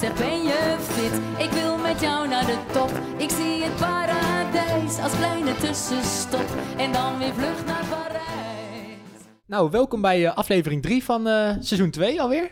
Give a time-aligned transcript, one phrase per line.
[0.00, 1.46] Zeg, ben je fit?
[1.46, 2.90] Ik wil met jou naar de top.
[3.16, 6.46] Ik zie het paradijs als kleine tussenstop.
[6.76, 9.22] En dan weer vlucht naar Parijs.
[9.46, 12.50] Nou, welkom bij eh, aflevering 3 van eh, seizoen 2 alweer.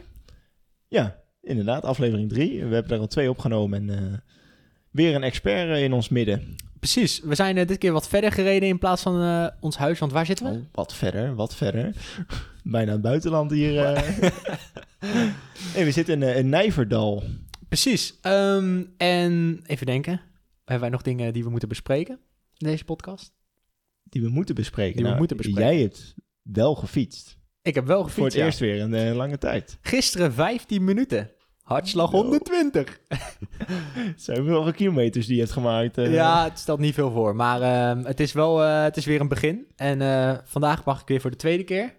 [0.88, 2.64] Ja, inderdaad, aflevering 3.
[2.64, 4.18] We hebben er al twee opgenomen en eh,
[4.90, 6.56] weer een expert in ons midden.
[6.78, 9.98] Precies, we zijn eh, dit keer wat verder gereden in plaats van eh, ons huis,
[9.98, 10.52] want waar zitten we?
[10.52, 11.95] Oh, wat verder, wat verder.
[12.62, 13.74] Bijna het buitenland hier.
[15.74, 17.23] we zitten in, eh, in Nijverdal.
[17.69, 18.19] Precies.
[18.20, 20.20] Ehm, en even denken.
[20.56, 22.19] Hebben wij nog dingen die we moeten bespreken
[22.56, 23.34] in deze podcast?
[24.05, 24.92] Die we moeten bespreken.
[24.92, 25.73] Die we Nou, moeten bespreken.
[25.73, 27.38] Jij hebt wel gefietst.
[27.62, 28.16] Ik heb wel gefietst.
[28.19, 28.45] Voor het ja.
[28.45, 29.79] eerst weer in een lange tijd.
[29.80, 31.30] Gisteren 15 minuten.
[31.62, 32.16] Hartslag Zo.
[32.16, 33.01] 120.
[33.09, 35.99] Het zijn wel kilometers die je hebt gemaakt.
[35.99, 36.12] eh.
[36.12, 37.37] Ja, het stelt niet veel voor.
[37.37, 39.66] Maar ehm, het is wel eh, het is weer een begin.
[39.77, 41.95] En vandaag mag ik weer voor de tweede keer.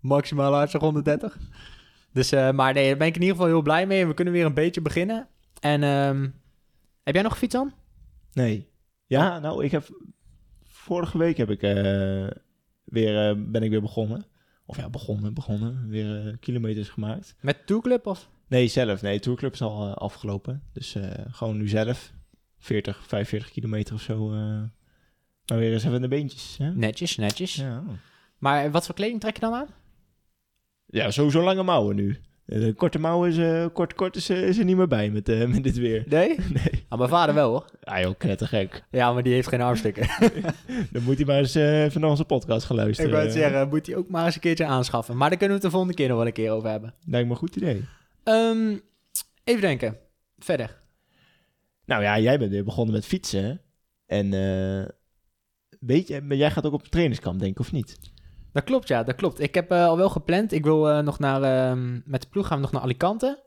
[0.00, 1.38] Maximaal hartslag 130.
[2.12, 4.00] Dus, eh, maar nee, daar ben ik in ieder geval heel blij mee.
[4.00, 5.28] En we kunnen weer een beetje beginnen.
[5.60, 6.28] En ehm,
[7.02, 7.72] heb jij nog gefietst dan?
[8.32, 8.68] Nee.
[9.06, 9.88] Ja, nou, ik heb...
[10.62, 11.72] Vorige week heb ik eh,
[12.84, 14.24] weer, eh, ben ik weer begonnen.
[14.66, 15.88] Of ja, begonnen, begonnen.
[15.88, 17.34] Weer kilometers gemaakt.
[17.40, 18.28] Met Tourclub of?
[18.46, 19.02] Nee, zelf.
[19.02, 20.62] Nee, Tourclub is al afgelopen.
[20.72, 20.96] Dus
[21.30, 22.12] gewoon nu zelf.
[22.58, 24.28] 40, 45 kilometer of zo.
[24.28, 26.56] maar weer eens even de beentjes.
[26.58, 26.74] Hè?
[26.74, 27.54] Netjes, netjes.
[27.54, 27.82] Ja.
[28.38, 29.68] Maar wat voor kleding trek je dan aan?
[30.90, 32.18] Ja, sowieso lange mouwen nu.
[32.46, 35.10] Eh, De korte mouwen is, eh, kort, kort is, eh, is er niet meer bij
[35.10, 36.04] met, eh, met dit weer.
[36.08, 36.28] Nee?
[36.52, 36.84] Nee.
[36.88, 37.64] Ah, mijn vader wel hoor.
[37.82, 38.84] Ah joh, knettergek.
[38.90, 40.08] Ja, maar die heeft geen armstukken.
[40.92, 43.10] Dan moet hij maar eens eh, even naar onze podcast gaan ik luisteren.
[43.10, 45.16] wou het zeggen, moet hij ook maar eens een keertje aanschaffen.
[45.16, 46.94] Maar daar kunnen we het de volgende keer nog wel een keer over hebben.
[47.06, 47.84] Lijkt me een goed idee.
[48.24, 48.76] Ehm,
[49.44, 49.96] even denken.
[50.38, 50.78] Verder.
[51.84, 53.60] Nou ja, jij bent weer begonnen met fietsen.
[54.06, 54.88] En eh,
[55.80, 57.98] weet je, maar jij gaat ook op een trainingskamp, denk ik, of niet?
[58.52, 59.40] Dat klopt, ja, dat klopt.
[59.40, 60.52] Ik heb eh, al wel gepland.
[60.52, 63.42] Ik wil eh, nog naar, ehm, met de ploeg gaan we nog naar Alicante.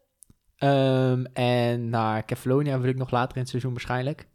[0.56, 4.28] Ehm, en naar Kefalonia wil ik nog later in het seizoen waarschijnlijk.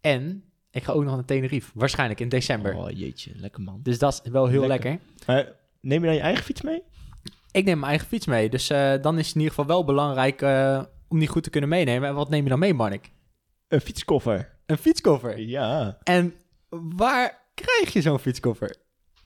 [0.00, 2.76] En ik ga ook nog naar Tenerife, waarschijnlijk in december.
[2.76, 3.80] Oh jeetje, lekker man.
[3.82, 4.98] Dus dat is wel heel lekker.
[5.80, 6.82] Neem je dan je eigen fiets mee?
[7.50, 9.84] Ik neem mijn eigen fiets mee, dus eh, dan is het in ieder geval wel
[9.84, 10.42] belangrijk
[11.08, 12.08] om die goed te kunnen meenemen.
[12.08, 13.10] En wat neem je dan mee, Marnik?
[13.68, 14.58] Een fietskoffer.
[14.66, 15.38] Een fietskoffer.
[15.38, 15.98] Ja.
[16.02, 16.34] En
[16.68, 18.76] waar krijg je zo'n fietskoffer?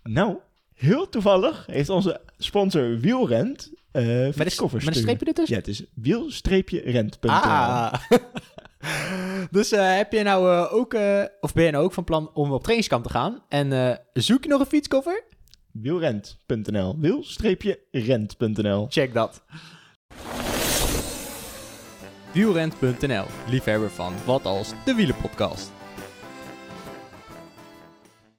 [0.07, 0.37] Nou,
[0.75, 4.51] heel toevallig heeft onze sponsor Wielrent eh Met met
[4.87, 5.55] een streepje ertussen?
[5.55, 7.31] Ja, het is wiel-rent.nl.
[7.31, 7.95] Ah.
[9.51, 10.97] dus eh, heb je nou eh, ook,
[11.41, 13.43] of ben je nou ook van plan om op trainingskamp te gaan?
[13.49, 15.25] En zoek je nog een fietskoffer?
[15.73, 16.97] Wielrent.nl.
[17.01, 18.87] Wiel-rent.nl.
[18.89, 19.43] Check dat.
[22.33, 25.71] Wielrent.nl, liefhebber van Wat Als, de wielenpodcast.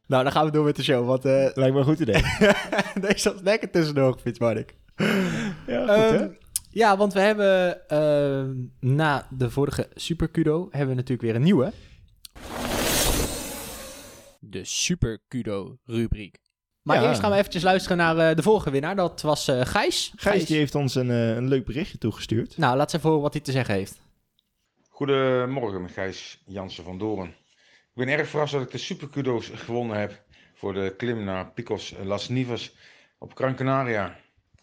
[0.07, 2.22] Nou, dan gaan we door met de show, want eh, Lijkt me een goed idee.
[3.07, 4.75] deze was lekker tussendoor gefietst, Marnik.
[5.68, 6.16] Ja, goed hè?
[6.18, 6.29] Ehm,
[6.69, 11.41] ja, want we hebben ehm, na de vorige Super Kudo hebben we natuurlijk weer een
[11.41, 11.72] nieuwe.
[14.40, 16.38] De Super Kudo rubriek.
[16.81, 17.07] Maar Ja.
[17.07, 18.95] eerst gaan we eventjes luisteren naar eh, de vorige winnaar.
[18.95, 20.13] Dat was eh, Gijs.
[20.16, 22.57] Gijs die heeft ons een, een leuk berichtje toegestuurd.
[22.57, 24.00] Nou, laat eens even horen wat hij te zeggen heeft.
[24.89, 27.34] Goedemorgen, Gijs Jansen van Doorn.
[27.97, 31.96] Ik ben erg verrast dat ik de superkudo's gewonnen heb voor de klim naar Picos
[32.03, 32.75] Las Nivas
[33.18, 34.19] op Gran Canaria.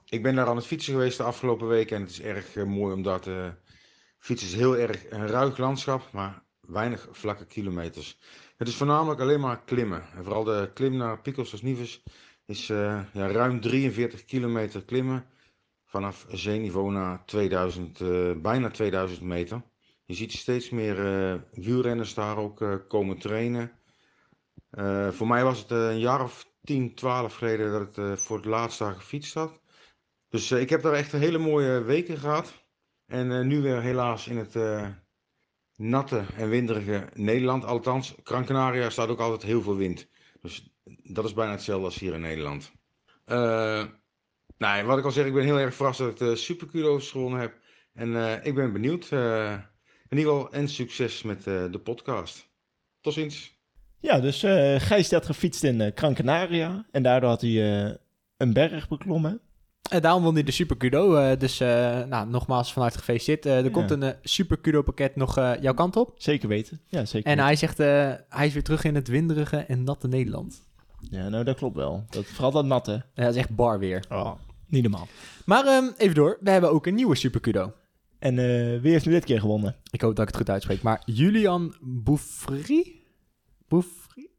[0.09, 2.65] Ik ben daar aan het fietsen geweest de afgelopen weken en het is erg eh,
[2.65, 3.49] mooi omdat eh
[4.19, 8.19] fietsen is heel erg een ruig landschap, maar weinig vlakke kilometers.
[8.57, 10.03] Het is voornamelijk alleen maar klimmen.
[10.17, 12.03] En vooral de klim naar Picos Las Nivas
[12.47, 15.27] is eh, ja, ruim 43 kilometer klimmen
[15.85, 19.63] vanaf zeeniveau naar 2000, eh, bijna 2000 meter.
[20.07, 23.73] Je ziet steeds meer eh, wielrenners daar ook eh, komen trainen.
[24.71, 28.47] Eh, voor mij was het een jaar of 10, 12 geleden dat ik voor het
[28.47, 29.61] laatst daar gefietst had.
[30.29, 32.67] Dus ik heb daar echt een hele mooie weken gehad.
[33.07, 34.55] En nu weer helaas in het
[35.77, 37.65] natte en winderige Nederland.
[37.65, 40.09] Althans, Gran Canaria staat ook altijd heel veel wind.
[40.41, 42.73] Dus dat is bijna hetzelfde als hier in Nederland.
[43.25, 43.85] Eh,
[44.59, 47.41] nou, wat ik al zeg, ik ben heel erg verrast dat ik de Superkudo's gewonnen
[47.41, 47.59] heb.
[47.93, 49.09] En ik ben benieuwd.
[49.13, 49.59] eh,
[50.15, 52.49] in ieder geval en succes met eh, de podcast.
[53.01, 53.53] Tot ziens.
[54.01, 56.85] Ja, dus eh Gijs had gefietst in eh Gran Canaria.
[56.91, 57.95] En daardoor had hij eh,
[58.37, 59.41] een berg beklommen.
[59.91, 61.15] En daarom won hij de Super Kudo.
[61.17, 61.69] eh, dus eh,
[62.05, 63.47] nou, nogmaals vanuit gefeliciteerd.
[63.47, 63.71] Eh, er Ja.
[63.71, 66.15] komt een eh, Super Kudo pakket nog eh, jouw kant op.
[66.17, 66.81] Zeker weten.
[66.87, 67.45] Ja, zeker En weten.
[67.45, 70.63] hij zegt, eh, hij is weer terug in het winderige en natte Nederland.
[71.11, 72.05] Ja, nou dat klopt wel.
[72.11, 72.93] Dat, vooral dat natte.
[73.15, 74.05] Ja, dat is echt bar weer.
[74.09, 74.33] Oh,
[74.67, 75.09] niet normaal.
[75.45, 77.73] Maar ehm, even door, we hebben ook een nieuwe Supercudo.
[78.25, 79.77] En eh, wie heeft nu dit keer gewonnen?
[79.91, 82.93] Ik hoop dat ik het goed uitspreek, maar Julian Bouffry?
[83.69, 84.31] Bouffry?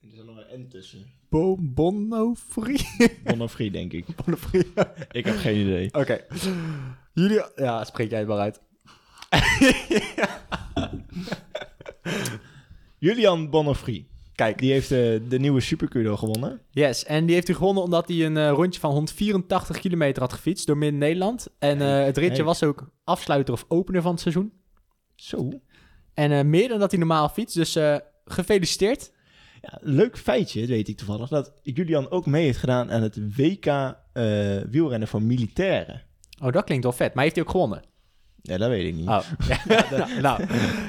[0.00, 1.06] Er zit nog een N tussen.
[1.28, 2.76] Bo Bonofri?
[3.32, 4.06] Onofrie, denk ik.
[4.16, 4.72] Bonofri.
[5.10, 5.94] Ik heb geen idee.
[5.94, 6.24] Oké.
[7.12, 7.50] Julian...
[7.56, 8.60] Ja, spreek jij het maar uit.
[12.98, 14.08] Julian Bonofrie.
[14.38, 14.58] Kijk.
[14.58, 14.98] Die heeft eh,
[15.28, 16.60] de nieuwe Supercudo gewonnen.
[16.70, 20.32] Yes, en die heeft hij gewonnen omdat hij een eh, rondje van 184 kilometer had
[20.32, 21.48] gefietst door Midden-Nederland.
[21.58, 22.44] En eh, het ritje Hey.
[22.44, 24.52] was ook afsluiter of opener van het seizoen.
[25.14, 25.48] Zo.
[26.14, 27.78] En meer dan dat hij normaal fietst, dus
[28.24, 29.12] gefeliciteerd.
[29.60, 33.96] Ja, leuk feitje, weet ik toevallig, dat Julian ook mee heeft gedaan aan het WK
[34.70, 36.02] wielrennen voor militairen.
[36.42, 37.14] Oh, dat klinkt wel vet.
[37.14, 37.82] Maar heeft hij ook gewonnen?
[38.48, 39.08] Ja, dat weet ik niet.
[39.08, 39.20] Oh,
[40.26, 40.42] nou.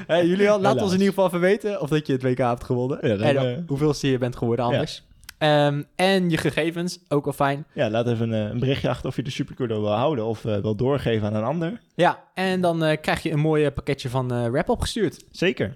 [0.06, 2.64] Hey, Julian, laat ons in ieder geval even weten of dat je het WK hebt
[2.64, 2.98] gewonnen.
[3.02, 5.02] Ja, dan, en eh, hoeveelste je bent geworden anders.
[5.38, 7.66] Ehm, en je gegevens, ook al fijn.
[7.74, 10.56] Ja, laat even een, een berichtje achter of je de Supercudo wil houden of eh,
[10.56, 11.80] wil doorgeven aan een ander.
[11.94, 15.24] Ja, en dan eh, krijg je een mooi pakketje van eh rap opgestuurd.
[15.30, 15.72] Zeker.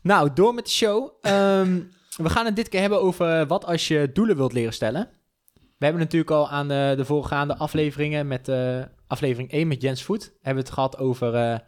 [0.00, 1.10] Nou, door met de show.
[1.20, 1.80] Ehm,
[2.16, 5.08] we gaan het dit keer hebben over wat als je doelen wilt leren stellen.
[5.54, 8.78] We hebben natuurlijk al aan de, de voorgaande afleveringen met eh,
[9.14, 10.32] aflevering 1 met Jens Voet...
[10.40, 11.58] hebben we het gehad over, eh,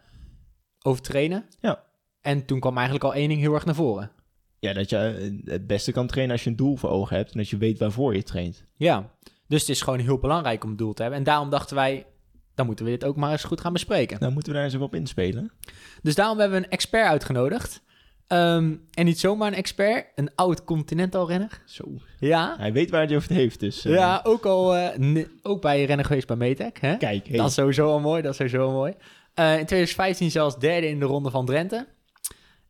[0.81, 1.45] over trainen.
[1.59, 1.83] Ja.
[2.21, 4.11] En toen kwam eigenlijk al één ding heel erg naar voren.
[4.59, 7.31] Ja, dat je eh, het beste kan trainen als je een doel voor ogen hebt
[7.31, 8.65] en dat je weet waarvoor je traint.
[8.73, 9.11] Ja,
[9.47, 11.19] dus het is gewoon heel belangrijk om een doel te hebben.
[11.19, 12.05] En daarom dachten wij,
[12.55, 14.19] dan moeten we dit ook maar eens goed gaan bespreken.
[14.19, 15.51] Nou moeten we daar eens even op inspelen.
[16.01, 17.81] Dus daarom hebben we een expert uitgenodigd.
[18.27, 21.61] Ehm, en niet zomaar een expert, een oud Continental-renner.
[21.65, 21.83] Zo.
[22.19, 23.85] Ja, Hij weet waar hij het over heeft, dus...
[23.85, 26.77] eh, ja ook al eh, ne- ook bij rennen geweest bij Metec.
[26.77, 26.97] Hè?
[26.97, 27.37] Kijk, hey.
[27.37, 28.91] Dat is sowieso al mooi, dat is sowieso al mooi.
[29.33, 31.87] Eh, in 2015 zelfs derde in de ronde van Drenthe.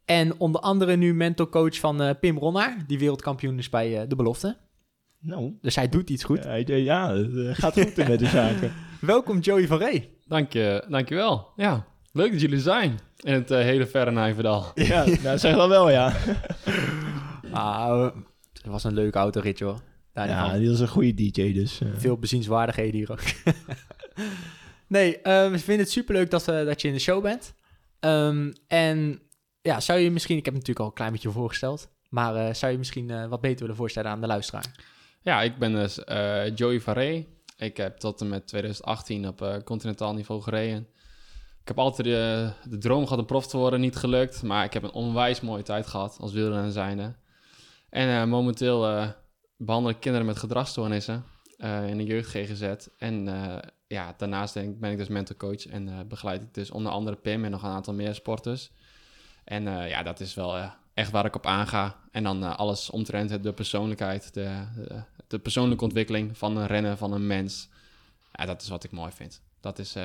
[0.06, 4.16] En onder andere nu mentorcoach van eh, Pim Ronnaar, die wereldkampioen is bij eh, de
[4.16, 4.58] belofte.
[5.20, 6.44] Nou, Dus hij doet iets goed.
[6.44, 8.74] ja, hij- eh, ja, het eh, gaat goed met de zaken.
[9.02, 10.18] Welkom Joey van Ree.
[10.26, 11.48] Dank je, dankjewel.
[11.56, 14.66] Ja, leuk dat jullie zijn in het eh, hele verre Nijverdal.
[14.76, 16.14] Ja, nou zeg dan wel ja.
[17.52, 18.12] Ah,
[18.54, 19.78] het was een leuke autorit, joh.
[20.14, 20.60] Daar niet Ja, van.
[20.60, 21.82] die is een goede DJ, dus...
[21.82, 23.20] eh, Veel bezienswaardigheden hier ook.
[24.88, 27.54] nee, eh, we vinden het superleuk dat, eh, dat je in de show bent.
[28.00, 29.20] Ehm, en
[29.62, 30.38] ja, zou je misschien...
[30.38, 31.90] Ik heb het natuurlijk al een klein beetje voorgesteld.
[32.10, 34.66] Maar eh, zou je misschien eh, wat beter willen voorstellen aan de luisteraar?
[35.22, 37.28] Ja, ik ben dus eh, Joey van Ree.
[37.58, 40.88] Ik heb tot en met 2018 op eh, continentaal niveau gereden.
[41.68, 44.44] Ik heb altijd de, de droom gehad om prof te worden, niet gelukt.
[44.44, 47.14] Maar ik heb een onwijs mooie tijd gehad als wielrenner zijnde.
[47.90, 49.10] En eh, momenteel eh,
[49.58, 51.24] behandel ik kinderen met gedragsstoornissen
[51.58, 52.88] eh, in de jeugd GGZ.
[52.98, 53.28] En
[53.88, 57.46] ja, daarnaast denk, ben ik dus mentorcoach en eh, begeleid ik dus onder andere Pim
[57.46, 58.72] en nog een aantal meer sporters.
[59.44, 60.58] En ja, dat is wel
[60.94, 61.96] echt waar ik op aanga.
[62.12, 64.64] En dan alles omtrent de persoonlijkheid, de,
[65.28, 67.70] de, persoonlijke ontwikkeling van een renner, van een mens.
[68.32, 69.42] Ja, dat is wat ik mooi vind.
[69.60, 69.96] Dat is,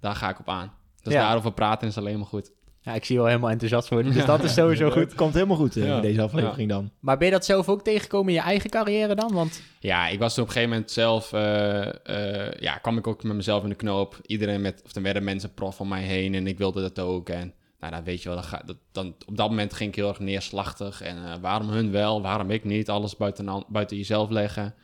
[0.00, 0.77] daar ga ik op aan.
[1.02, 1.20] Dus Ja.
[1.20, 2.50] daarover praten is alleen maar goed.
[2.80, 5.14] Ja, ik zie je wel helemaal enthousiast worden, dus dat is sowieso goed.
[5.14, 5.96] Komt helemaal goed eh, Ja.
[5.96, 6.90] in deze aflevering dan.
[7.00, 9.32] Maar ben je dat zelf ook tegengekomen in je eigen carrière dan?
[9.32, 13.06] Want Ja, ik was toen op een gegeven moment zelf, eh, eh, ja, kwam ik
[13.06, 14.18] ook met mezelf in de knoop.
[14.26, 17.28] Iedereen met, of er werden mensen prof om mij heen en ik wilde dat ook.
[17.28, 19.96] En nou, dan weet je wel, dan ga, dat, dan, op dat moment ging ik
[19.96, 21.02] heel erg neerslachtig.
[21.02, 24.74] En eh, waarom hun wel, waarom ik niet, alles buiten, buiten jezelf leggen.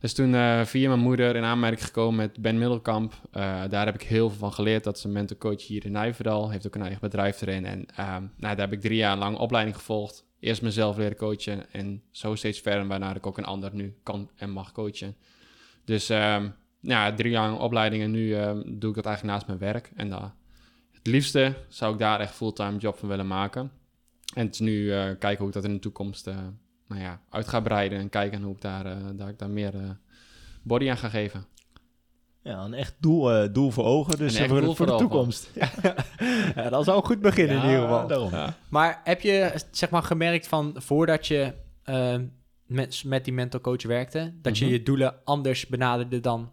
[0.00, 3.20] Dus toen eh, via mijn moeder in aanmerking gekomen met Ben Middelkamp.
[3.30, 4.84] Eh, daar heb ik heel veel van geleerd.
[4.84, 6.50] Dat is een mentorcoach hier in Nijverdal.
[6.50, 7.66] Heeft ook een eigen bedrijf erin.
[7.66, 10.26] En ehm, nou, daar heb ik drie jaar lang opleiding gevolgd.
[10.40, 12.86] Eerst mezelf leren coachen en zo steeds verder.
[12.86, 15.16] Waarna ik ook een ander nu kan en mag coachen.
[15.84, 16.48] Dus ehm,
[16.80, 19.90] ja, drie jaar lang opleiding en nu ehm, doe ik dat eigenlijk naast mijn werk.
[19.94, 20.34] En daar
[20.92, 23.70] het liefste zou ik daar echt fulltime job van willen maken.
[24.34, 26.36] En het is nu eh, kijken hoe ik dat in de toekomst eh,
[26.88, 27.98] nou ja, uit ga breiden.
[27.98, 29.90] En kijken hoe ik daar, eh, daar, ik daar meer eh,
[30.62, 31.44] body aan ga geven.
[32.42, 35.50] Ja, een echt doel, eh, doel voor ogen, dus Een echt voor, voor de toekomst.
[36.54, 38.06] ja, dat is al een goed begin in Ja, ieder geval.
[38.06, 38.30] daarom.
[38.30, 38.54] Ja.
[38.68, 41.52] Maar heb je zeg maar gemerkt van voordat je
[42.66, 44.74] met, met die mental coach werkte, dat je Mhm.
[44.74, 46.52] je doelen anders benaderde dan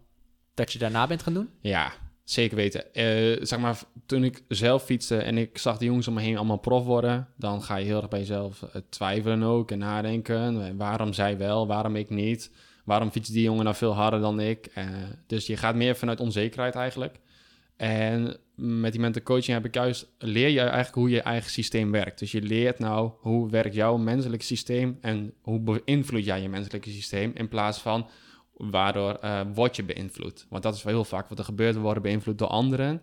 [0.54, 1.50] dat je daarna bent gaan doen?
[1.60, 1.92] Ja,
[2.26, 2.94] zeker weten.
[2.94, 6.36] Eh, zeg maar, toen ik zelf fietste en ik zag de jongens om me heen
[6.36, 10.66] allemaal prof worden, dan ga je heel erg bij jezelf eh, twijfelen ook en nadenken.
[10.66, 12.50] Eh, Waarom zij wel, waarom ik niet?
[12.84, 14.70] Waarom fietst die jongen nou veel harder dan ik?
[15.26, 17.18] Dus je gaat meer vanuit onzekerheid eigenlijk.
[17.76, 21.90] En met die mental coaching heb ik juist, leer je eigenlijk hoe je eigen systeem
[21.90, 22.18] werkt.
[22.18, 26.90] Dus je leert nou hoe werkt jouw menselijk systeem en hoe beïnvloed jij je menselijke
[26.90, 28.06] systeem in plaats van
[28.56, 30.46] waardoor eh word je beïnvloed.
[30.48, 33.02] Want dat is wel heel vaak wat er gebeurt, we worden beïnvloed door anderen.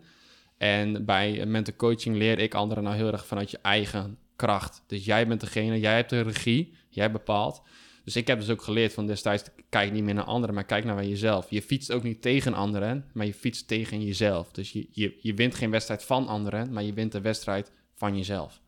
[0.57, 4.83] En bij mental coaching leer ik anderen nou heel erg vanuit je eigen kracht.
[4.87, 7.61] Dus jij bent degene, jij hebt de regie, jij bepaalt.
[8.03, 10.85] Dus ik heb dus ook geleerd van destijds, kijk niet meer naar anderen, maar kijk
[10.85, 11.49] naar jezelf.
[11.49, 14.51] Je fietst ook niet tegen anderen, maar je fietst tegen jezelf.
[14.51, 18.17] Dus je, je, je wint geen wedstrijd van anderen, maar je wint de wedstrijd van
[18.17, 18.61] jezelf.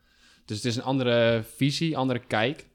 [0.45, 2.67] Dus het is een andere visie, andere kijk.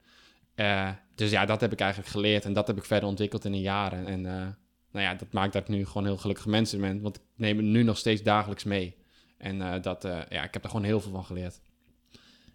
[0.55, 3.53] Eh, dus ja, dat heb ik eigenlijk geleerd en dat heb ik verder ontwikkeld in
[3.53, 4.07] de jaren.
[4.07, 4.47] En eh,
[4.93, 7.57] nou ja, dat maakt dat ik nu gewoon heel gelukkig mensen ben, want ik neem
[7.57, 8.97] het nu nog steeds dagelijks mee.
[9.37, 11.61] En eh, dat, eh, ja, ik heb er gewoon heel veel van geleerd.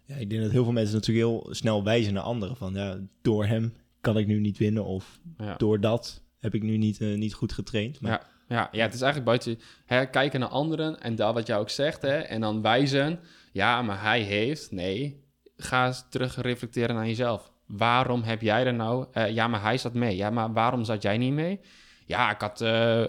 [0.04, 2.56] Ja, ik denk dat heel veel mensen natuurlijk heel snel wijzen naar anderen.
[2.56, 4.84] Van ja, door hem kan ik nu niet winnen.
[4.84, 5.56] Of Ja.
[5.56, 8.00] door dat heb ik nu niet, niet goed getraind.
[8.00, 8.22] Maar Ja,
[8.56, 11.70] ja, ja, het is eigenlijk buiten hè, kijken naar anderen en daar wat jij ook
[11.70, 13.20] zegt, hè, en dan wijzen,
[13.52, 15.24] ja, maar hij heeft, nee,
[15.56, 17.54] ga eens terug reflecteren naar jezelf.
[17.66, 21.02] Waarom heb jij er nou, eh, ja, maar hij zat mee, ja, maar waarom zat
[21.02, 21.60] jij niet mee?
[22.06, 22.68] Ja, ik had uh,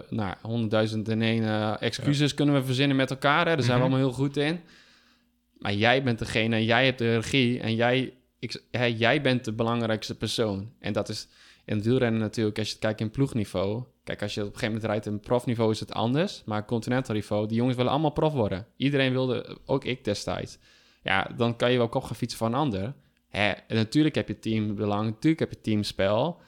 [0.09, 3.81] nou, honderdduizend en één uh, excuses kunnen we verzinnen met elkaar, hè, daar zijn we
[3.81, 4.59] allemaal heel goed in.
[5.57, 9.53] Maar jij bent degene, jij hebt de regie en jij, ik, hè, jij bent de
[9.53, 10.71] belangrijkste persoon.
[10.79, 11.27] En dat is
[11.65, 13.83] in het wielrennen natuurlijk, als je het kijkt in ploegniveau.
[14.03, 16.41] Kijk, als je op een gegeven moment rijdt in profniveau is het anders.
[16.45, 18.67] Maar continental niveau, die jongens willen allemaal prof worden.
[18.77, 20.57] Iedereen wilde, ook ik destijds.
[21.01, 22.93] Ja, dan kan je wel kop gaan fietsen van een ander.
[23.37, 26.41] Hè, natuurlijk heb je teambelang, natuurlijk heb je teamspel.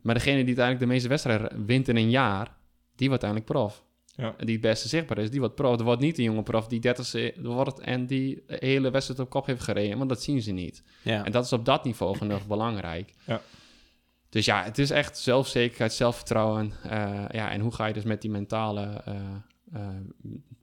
[0.00, 2.56] Maar degene die uiteindelijk de meeste wedstrijden wint in een jaar,
[2.96, 3.84] die wordt uiteindelijk prof.
[4.14, 4.34] Ja.
[4.38, 5.78] Die het beste zichtbaar is, die wordt prof.
[5.78, 9.30] Er wordt niet een jonge prof die 30 wordt en die de hele wedstrijd op
[9.30, 9.98] kop heeft gereden.
[9.98, 10.82] Want dat zien ze niet.
[11.02, 11.24] Ja.
[11.24, 13.12] En dat is op dat niveau genoeg belangrijk.
[13.24, 13.40] Ja.
[14.28, 16.72] Dus ja, het is echt zelfzekerheid, zelfvertrouwen.
[16.82, 19.14] eh, ja, en hoe ga je dus met die mentale, eh,
[19.72, 19.86] eh,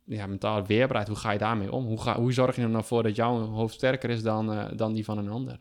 [0.05, 1.86] ja, mentale weerbaarheid, hoe ga je daarmee om?
[1.86, 4.93] Hoe, ga, hoe zorg je er nou voor dat jouw hoofd sterker is dan, dan
[4.93, 5.59] die van een ander?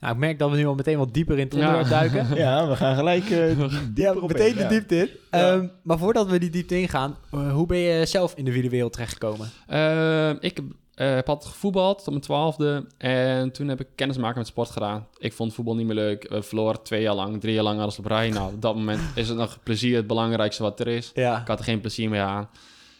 [0.00, 0.06] Ja.
[0.06, 1.66] Nou, ik merk dat we nu al meteen wat dieper in het Ja.
[1.66, 2.36] onderwerp duiken.
[2.44, 3.58] ja, we gaan gelijk eh
[3.94, 4.68] Ja, meteen in, de ja.
[4.68, 5.08] diepte in.
[5.30, 5.52] Ja.
[5.52, 8.92] Ehm, maar voordat we die diepte ingaan, uh, hoe ben je zelf in de wielerwereld
[8.92, 9.48] terechtgekomen?
[9.66, 10.60] Eh, ik
[10.94, 12.86] eh, heb altijd gevoetbald tot mijn twaalfde.
[12.98, 15.06] En toen heb ik kennis maken met sport gedaan.
[15.18, 16.28] Ik vond voetbal niet meer leuk.
[16.28, 18.30] We verloren twee jaar lang, drie jaar lang alles op rij.
[18.30, 21.10] Nou, op dat moment is het nog plezier het belangrijkste wat er is.
[21.14, 21.40] Ja.
[21.40, 22.48] Ik had er geen plezier meer aan.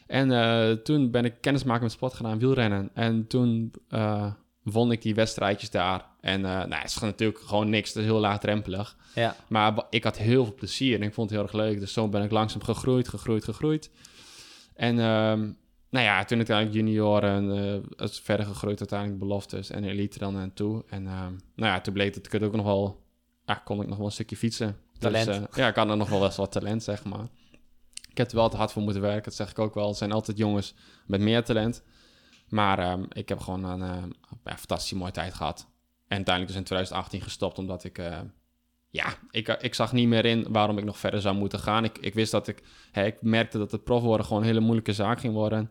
[0.06, 2.90] En eh, toen ben ik kennis maken met sport gedaan, wielrennen.
[2.94, 4.26] En toen eh,
[4.62, 6.04] won ik die wedstrijdjes daar.
[6.20, 8.96] En eh nou, het is natuurlijk gewoon niks, het is heel laagdrempelig.
[9.14, 9.36] Ja.
[9.48, 11.80] Maar ik had heel veel plezier en ik vond het heel erg leuk.
[11.80, 13.90] Dus zo ben ik langzaam gegroeid, gegroeid, gegroeid.
[14.74, 15.50] En ehm,
[15.90, 20.38] nou ja, toen uiteindelijk junioren, eh het is verder gegroeid uiteindelijk beloftes en elite dan
[20.38, 20.84] en toe.
[20.88, 23.02] En ehm, nou ja, toen bleek dat ik het ook nog wel,
[23.46, 24.76] ja, kon ik nog wel een stukje fietsen.
[24.98, 25.26] Talent.
[25.26, 27.26] Dus, eh, ja, ik had er nog wel best wat talent, zeg maar.
[28.10, 29.88] Ik heb er wel te hard voor moeten werken, dat zeg ik ook wel.
[29.88, 30.74] Er zijn altijd jongens
[31.06, 31.82] met meer talent.
[32.48, 34.02] Maar ehm, ik heb gewoon een eh,
[34.44, 35.67] ja, fantastische mooie tijd gehad.
[36.08, 37.98] En uiteindelijk dus in 2018 gestopt, omdat ik...
[37.98, 38.18] eh,
[38.90, 41.84] ja, ik, ik zag niet meer in waarom ik nog verder zou moeten gaan.
[41.84, 42.62] Ik, ik wist dat ik...
[42.92, 45.70] Hè, ik merkte dat het prof worden gewoon een hele moeilijke zaak ging worden.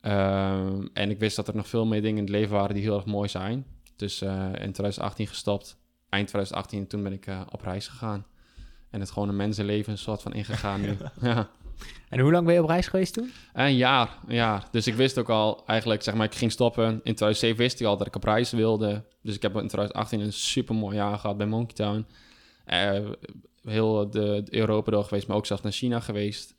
[0.00, 2.82] Ehm, en ik wist dat er nog veel meer dingen in het leven waren die
[2.82, 3.66] heel erg mooi zijn.
[3.96, 5.78] Dus eh, in 2018 gestopt.
[6.08, 8.26] Eind 2018, toen ben ik eh, op reis gegaan.
[8.90, 10.96] En het gewoon een mensenleven een soort van ingegaan nu.
[11.20, 11.50] ja.
[12.08, 13.32] En hoe lang ben je op reis geweest toen?
[13.52, 14.68] Een jaar, een jaar.
[14.70, 16.84] Dus ik wist ook al eigenlijk, zeg maar, ik ging stoppen.
[16.86, 19.04] In 2007 wist ik al dat ik op reis wilde.
[19.22, 22.06] Dus ik heb in 2018 een super mooi jaar gehad bij Monkey Town.
[22.64, 22.98] Eh,
[23.64, 26.54] heel de, de Europa door geweest, maar ook zelfs naar China geweest.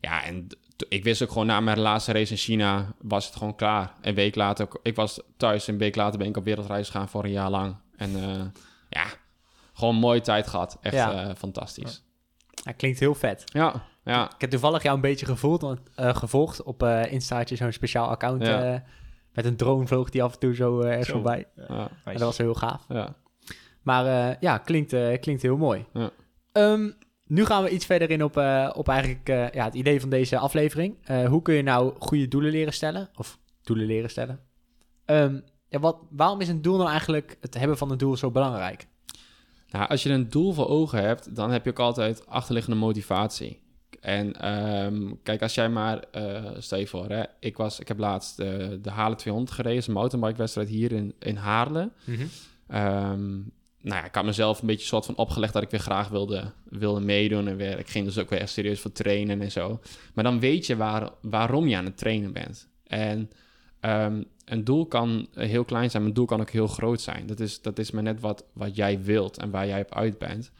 [0.00, 0.46] Ja, en
[0.88, 3.94] ik wist ook gewoon na mijn laatste race in China was het gewoon klaar.
[4.00, 7.24] Een week later, ik was thuis, een week later ben ik op wereldreis gegaan voor
[7.24, 7.76] een jaar lang.
[7.96, 8.44] En eh,
[8.88, 9.04] ja,
[9.72, 10.78] gewoon een mooie tijd gehad.
[10.80, 11.28] Echt Ja.
[11.28, 12.02] eh, fantastisch.
[12.04, 12.12] Ja,
[12.72, 13.42] klinkt heel vet.
[13.44, 14.24] Ja, ja.
[14.34, 18.08] Ik heb toevallig jou een beetje gevoeld, want, eh, gevolgd op eh Instaatje, zo'n speciaal
[18.08, 18.46] account.
[18.46, 18.74] Ja.
[18.74, 18.80] eh,
[19.32, 21.02] met een drone vloog die af en toe zo Zo.
[21.12, 21.46] voorbij.
[21.68, 22.18] ja, Nice.
[22.18, 22.84] dat was heel gaaf.
[22.88, 23.16] ja.
[23.82, 25.84] Maar eh, ja, klinkt, klinkt heel mooi.
[25.92, 26.10] Ja.
[26.52, 26.90] Ehm,
[27.26, 30.08] nu gaan we iets verder in op, eh, op eigenlijk eh, ja, het idee van
[30.08, 30.96] deze aflevering.
[31.02, 33.08] Eh, hoe kun je nou goede doelen leren stellen?
[33.14, 34.40] Of doelen leren stellen?
[35.04, 38.30] Ehm, ja, wat, waarom is een doel nou eigenlijk, het hebben van een doel, zo
[38.30, 38.86] belangrijk?
[39.74, 43.60] Nou, als je een doel voor ogen hebt, dan heb je ook altijd achterliggende motivatie.
[44.00, 47.98] En ehm, kijk, als jij maar, eh, stel je voor, hè, ik, was, ik heb
[47.98, 51.92] laatst eh, de Halen 200 gereden, een mountainbike-wedstrijd hier in, in Haarlem.
[52.66, 53.32] Ehm,
[53.80, 56.52] nou ja, ik had mezelf een beetje soort van opgelegd dat ik weer graag wilde,
[56.64, 57.48] wilde meedoen.
[57.48, 59.80] En weer, ik ging dus ook weer echt serieus voor trainen en zo.
[60.14, 62.68] Maar dan weet je waar, waarom je aan het trainen bent.
[62.86, 63.30] En
[63.80, 67.26] ehm, een doel kan heel klein zijn, maar een doel kan ook heel groot zijn.
[67.26, 70.18] Dat is, dat is maar net wat, wat jij wilt en waar jij op uit
[70.18, 70.52] bent.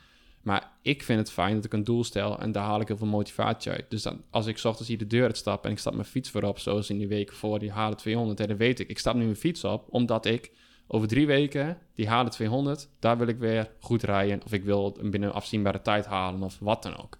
[0.42, 2.96] Maar ik vind het fijn dat ik een doel stel en daar haal ik heel
[2.96, 3.84] veel motivatie uit.
[3.88, 6.44] Dus dan, als ik ochtends hier de deur uitstap en ik stap mijn fiets weer
[6.44, 9.14] op, zoals in die weken voor die halen 200, hè, dan weet ik, ik stap
[9.14, 10.52] nu mijn fiets op, omdat ik
[10.86, 14.44] over drie weken die halen 200, daar wil ik weer goed rijden.
[14.44, 17.18] Of ik wil het binnen een afzienbare tijd halen of wat dan ook.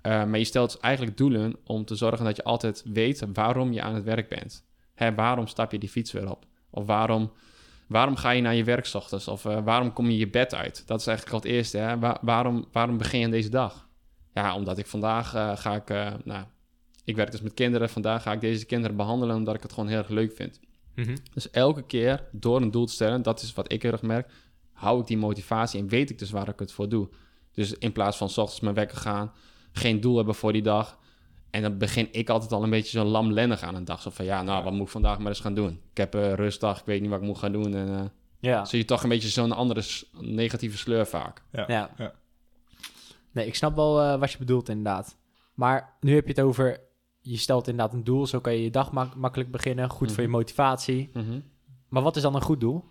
[0.00, 3.82] Eh, maar je stelt eigenlijk doelen om te zorgen dat je altijd weet waarom je
[3.82, 4.64] aan het werk bent.
[4.94, 6.46] Hè, waarom stap je die fiets weer op?
[6.70, 7.32] Of waarom,
[7.86, 9.28] waarom ga je naar je werk ochtends?
[9.28, 10.86] Of eh, waarom kom je je bed uit?
[10.86, 11.78] Dat is eigenlijk al het eerste.
[11.78, 11.98] Hè?
[11.98, 13.88] Wa- waarom, waarom begin je deze dag?
[14.34, 15.90] Ja, omdat ik vandaag eh, ga ik...
[15.90, 16.44] eh, nou,
[17.04, 17.88] ik werk dus met kinderen.
[17.88, 20.60] Vandaag ga ik deze kinderen behandelen omdat ik het gewoon heel erg leuk vind.
[20.94, 21.16] Mhm.
[21.34, 24.30] Dus elke keer door een doel te stellen, dat is wat ik heel erg merk,
[24.72, 27.08] hou ik die motivatie en weet ik dus waar ik het voor doe.
[27.52, 29.32] Dus in plaats van 's ochtends mijn wekker gaan,
[29.72, 30.98] geen doel hebben voor die dag.
[31.52, 34.02] En dan begin ik altijd al een beetje zo lamlendig aan een dag.
[34.02, 35.80] Zo van, ja, nou, wat moet ik vandaag maar eens gaan doen?
[35.90, 37.74] Ik heb een rustdag, ik weet niet wat ik moet gaan doen.
[37.74, 38.04] En eh
[38.40, 38.64] Ja.
[38.64, 39.82] zie je toch een beetje zo'n andere
[40.20, 41.42] negatieve sleur vaak.
[41.52, 41.64] Ja.
[41.68, 41.90] Ja.
[41.96, 42.12] Ja.
[43.32, 45.16] Nee, ik snap wel eh, wat je bedoelt inderdaad.
[45.54, 46.80] Maar nu heb je het over,
[47.20, 50.22] je stelt inderdaad een doel, zo kan je je dag mak- makkelijk beginnen, goed voor
[50.22, 51.10] je motivatie.
[51.12, 51.40] Mhm.
[51.88, 52.84] Maar wat is dan een goed doel?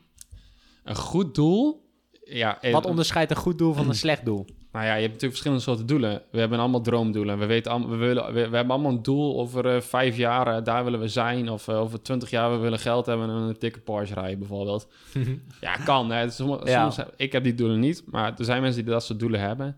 [0.84, 1.89] Een goed doel...
[2.33, 4.45] Ja, Wat onderscheidt een goed doel van een slecht doel?
[4.71, 6.21] Nou ja, je hebt natuurlijk verschillende soorten doelen.
[6.31, 7.39] We hebben allemaal droomdoelen.
[7.39, 10.63] We, weten we, willen, we, we hebben allemaal een doel over eh, vijf jaar, eh,
[10.63, 11.50] daar willen we zijn.
[11.50, 14.88] Of eh, over twintig jaar, we willen geld hebben en een dikke Porsche rijden bijvoorbeeld.
[15.61, 16.11] ja, kan.
[16.11, 16.29] Hè.
[16.29, 16.89] Soms, Ja.
[16.89, 19.77] soms- ik heb die doelen niet, maar er zijn mensen die dat soort doelen hebben.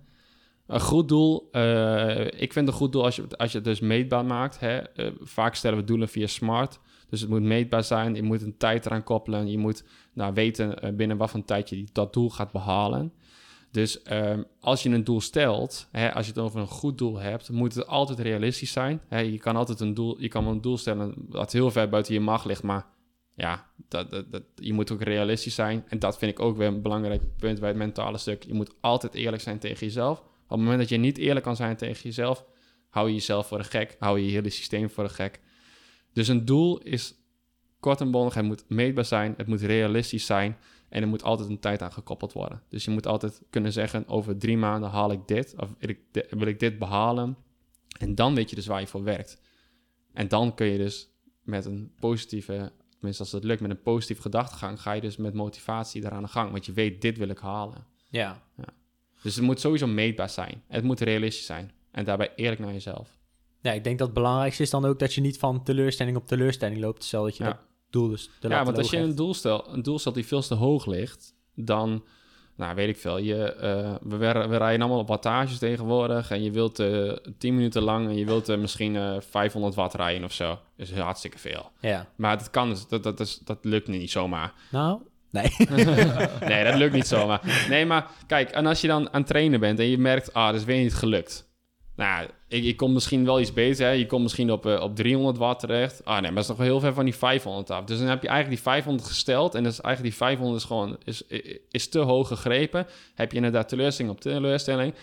[0.67, 1.49] Een goed doel,
[2.37, 4.59] ik vind een goed doel als je, het- als je het dus meetbaar maakt.
[4.59, 4.79] Hè.
[5.21, 6.79] Vaak stellen we doelen via SMART.
[7.13, 9.47] Dus het moet meetbaar zijn, je moet een tijd eraan koppelen.
[9.47, 13.13] Je moet nou, weten eh, binnen wat voor tijd je dat doel gaat behalen.
[13.71, 17.19] Dus ehm, als je een doel stelt, hè, als je het over een goed doel
[17.19, 19.01] hebt, moet het altijd realistisch zijn.
[19.07, 22.13] Hè, je kan altijd een doel, je kan een doel stellen dat heel ver buiten
[22.13, 22.85] je macht ligt, maar
[23.35, 25.83] ja, dat, dat, je moet ook realistisch zijn.
[25.87, 28.43] En dat vind ik ook weer een belangrijk punt bij het mentale stuk.
[28.43, 30.19] Je moet altijd eerlijk zijn tegen jezelf.
[30.19, 32.45] Op het moment dat je niet eerlijk kan zijn tegen jezelf,
[32.89, 35.41] hou je jezelf voor de gek, hou je je hele systeem voor de gek.
[36.13, 37.15] Dus een doel is
[37.79, 40.57] kort en bondig, het moet meetbaar zijn, het moet realistisch zijn
[40.89, 42.61] en er moet altijd een tijd aan gekoppeld worden.
[42.69, 45.99] Dus je moet altijd kunnen zeggen, over drie maanden haal ik dit, of wil ik
[46.11, 47.37] dit, wil ik dit behalen.
[47.99, 49.41] En dan weet je dus waar je voor werkt.
[50.13, 51.09] En dan kun je dus
[51.41, 55.33] met een positieve, tenminste als het lukt, met een positieve gedachtegang, ga je dus met
[55.33, 56.51] motivatie eraan de gang.
[56.51, 57.85] Want je weet, dit wil ik halen.
[58.09, 58.43] Ja.
[59.21, 60.63] Dus het moet sowieso meetbaar zijn.
[60.67, 61.71] Het moet realistisch zijn.
[61.91, 63.17] En daarbij eerlijk naar jezelf.
[63.63, 66.27] Ja, ik denk dat het belangrijkste is dan ook dat je niet van teleurstelling op
[66.27, 67.03] teleurstelling loopt.
[67.03, 67.49] Stel dat je Ja.
[67.49, 67.59] dat
[67.89, 70.41] doel dus te Ja, want als je een doel, stelt, een doel stelt die veel
[70.41, 72.03] te hoog ligt, dan,
[72.55, 76.79] nou weet ik veel, je, eh, we, rijden allemaal op wattages tegenwoordig en je wilt
[76.79, 80.47] eh 10 minuten lang en je wilt eh, misschien eh 500 watt rijden of zo.
[80.77, 81.71] Dat is hartstikke veel.
[81.79, 82.07] Ja.
[82.15, 84.53] Maar dat kan, dus- dat, dat, is, dat lukt niet zomaar.
[84.71, 85.55] Nou, nee.
[86.51, 87.41] Nee, dat lukt niet zomaar.
[87.69, 90.45] Nee, maar kijk, en als je dan aan het trainen bent en je merkt, ah,
[90.45, 91.51] dat is weer niet gelukt.
[91.95, 93.85] Nou, ik, ik kom misschien wel iets beter.
[93.85, 93.91] Hè?
[93.91, 96.05] Je komt misschien op, eh, op 300 watt terecht.
[96.05, 97.83] Ah nee, maar dat is nog wel heel ver van die 500 af.
[97.83, 99.55] Dus dan heb je eigenlijk die 500 gesteld.
[99.55, 101.23] En dus eigenlijk die 500 is gewoon is,
[101.69, 102.87] is te hoog gegrepen.
[103.15, 104.93] Heb je inderdaad teleurstelling op teleurstelling.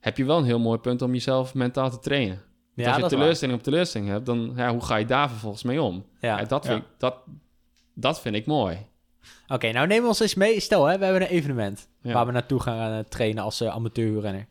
[0.00, 2.42] Heb je wel een heel mooi punt om jezelf mentaal te trainen.
[2.74, 5.28] Ja, als je dat is teleurstelling op teleurstelling hebt, dan ja, hoe ga je daar
[5.28, 6.04] vervolgens mee om?
[6.20, 6.38] Ja.
[6.38, 6.84] Ja, dat, vind Ja.
[6.84, 7.14] Ik, dat,
[7.94, 8.78] dat vind ik mooi.
[9.48, 10.60] Oké, nou neem ons eens mee.
[10.60, 14.46] Stel, hè, we hebben een evenement waar we naartoe gaan eh, trainen als uh, amateurrenner.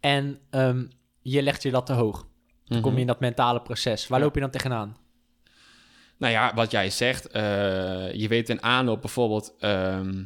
[0.00, 0.84] En ehm,
[1.22, 2.26] je legt je dat te hoog.
[2.64, 4.00] Dan kom je in dat mentale proces.
[4.08, 4.18] Waar Mhm.
[4.18, 4.24] Ja.
[4.24, 4.96] loop je dan tegenaan?
[6.16, 7.42] Nou ja, wat jij zegt, eh,
[8.12, 10.24] je weet in aanloop bijvoorbeeld, ehm,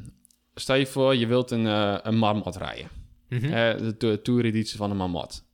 [0.55, 2.89] stel je voor je wilt een, eh, een marmot rijden.
[3.29, 3.51] Mhm.
[3.83, 5.45] De to- toereditie van een marmot.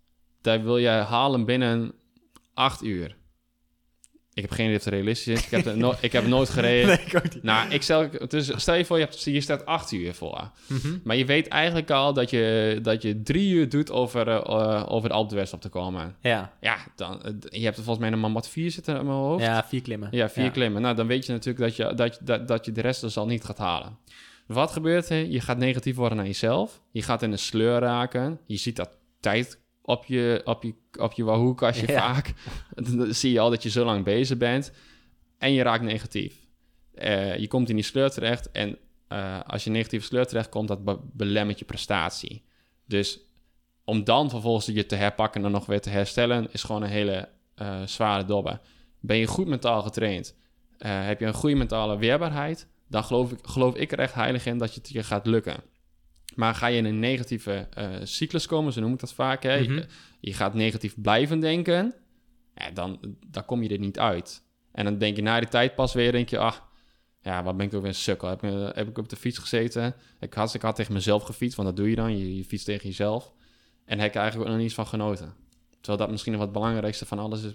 [0.41, 1.93] Daar wil je halen binnen
[2.55, 3.17] acht uur.
[4.35, 5.45] Ik heb geen idee of het realistisch is.
[5.45, 6.87] Ik heb, no- ik heb nooit gereden.
[6.87, 7.43] Nee, ik ook niet.
[7.43, 10.51] Nou, ik stel, dus stel je voor, je, hebt, je staat acht uur voor.
[10.67, 10.99] Mhm.
[11.05, 15.09] Maar je weet eigenlijk al dat je, dat je drie uur doet over, eh, over
[15.09, 16.17] de Alpe d'Huez op te komen.
[16.21, 16.53] Ja.
[16.61, 19.45] Ja, dan, eh, je hebt er volgens mij een marmot 4 zitten in mijn hoofd.
[19.45, 20.09] ja, vier klimmen.
[20.11, 20.83] Ja, vier klimmen.
[20.83, 23.27] Nou, dan weet je natuurlijk dat je, dat, dat, dat je de rest dus al
[23.27, 23.99] niet gaat halen.
[24.47, 25.27] Wat gebeurt er?
[25.31, 26.81] Je gaat negatief worden naar jezelf.
[26.91, 28.39] Je gaat in een sleur raken.
[28.47, 32.01] Je ziet dat tijd op je, op je, op je Wahoo-kastje Ja.
[32.15, 32.33] vaak.
[32.97, 34.73] Dan zie je al dat je zo lang bezig bent.
[35.39, 36.47] En je raakt negatief.
[36.95, 38.51] Eh, je komt in die sleur terecht.
[38.51, 42.45] En eh, als je negatieve sleur terecht komt, dat be- belemmert je prestatie.
[42.87, 43.21] Dus
[43.85, 46.89] om dan vervolgens je te herpakken en dan nog weer te herstellen, is gewoon een
[46.89, 48.61] hele eh, zware dobber.
[49.01, 50.41] Ben je goed mentaal getraind?
[50.83, 52.69] heb je een goede mentale weerbaarheid?
[52.89, 55.57] Dan geloof ik, geloof ik er echt heilig in dat je het je gaat lukken.
[56.37, 59.43] Maar ga je in een negatieve eh, cyclus komen, zo noem ik dat vaak.
[59.43, 59.61] Hè?
[59.61, 59.73] Mhm.
[59.73, 59.87] je,
[60.21, 61.95] je gaat negatief blijven denken.
[62.55, 64.43] Ja, dan, dan kom je er niet uit.
[64.73, 66.69] En dan denk je na die tijd pas weer, denk je, ach,
[67.23, 68.29] ja, wat ben ik ook weer een sukkel.
[68.29, 69.95] Heb, ik- heb ik op de fiets gezeten?
[70.21, 72.19] Ik had, ik had tegen mezelf gefietst, want dat doe je dan.
[72.19, 73.33] Je, je fietst tegen jezelf.
[73.85, 75.35] En heb ik eigenlijk ook nog niets van genoten.
[75.81, 77.53] Terwijl dat misschien nog wat het belangrijkste van alles is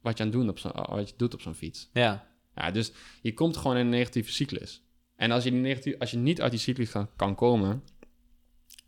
[0.00, 1.90] wat je aan het doen op zo'n, wat je doet op zo'n fiets.
[1.92, 2.26] Ja.
[2.54, 4.82] Ja, dus je komt gewoon in een negatieve cyclus.
[5.16, 7.82] En als je, die als je niet uit die cyclus kan, kan komen,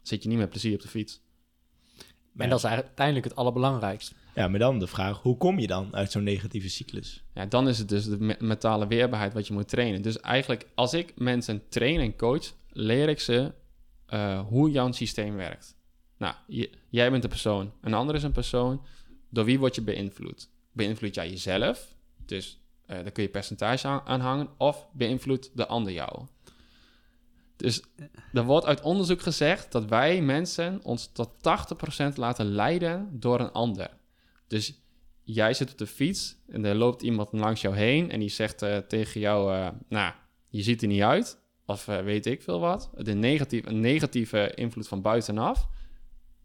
[0.09, 1.21] zit je niet met plezier op de fiets.
[2.37, 4.15] En dat is uiteindelijk het allerbelangrijkste.
[4.35, 7.25] Ja, maar dan de vraag, hoe kom je dan uit zo'n negatieve cyclus?
[7.35, 10.03] Ja, dan is het dus de me- mentale weerbaarheid wat je moet trainen.
[10.03, 13.53] Dus eigenlijk, als ik mensen train en coach, leer ik ze
[14.07, 15.77] eh, hoe jouw systeem werkt.
[16.19, 16.35] Nou,
[16.91, 18.85] jij bent een persoon, een ander is een persoon.
[19.31, 20.49] Door wie word je beïnvloed?
[20.73, 21.95] Beïnvloed jij jezelf?
[22.27, 24.49] Dus eh daar kun je percentage aan, aan hangen.
[24.57, 26.27] Of beïnvloedt de ander jou?
[27.57, 27.83] Dus
[28.33, 31.31] er wordt uit onderzoek gezegd dat wij mensen ons tot
[32.13, 33.91] 80% laten leiden door een ander.
[34.47, 34.83] Dus
[35.23, 38.63] jij zit op de fiets en er loopt iemand langs jou heen en die zegt
[38.63, 40.15] eh, tegen jou, eh, nou,
[40.49, 42.91] je ziet er niet uit, of eh, weet ik veel wat.
[42.97, 45.69] De negatieve, een negatieve invloed van buitenaf,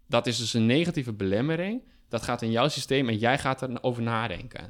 [0.07, 1.83] dat is dus een negatieve belemmering.
[2.07, 4.63] Dat gaat in jouw systeem en jij gaat erover nadenken.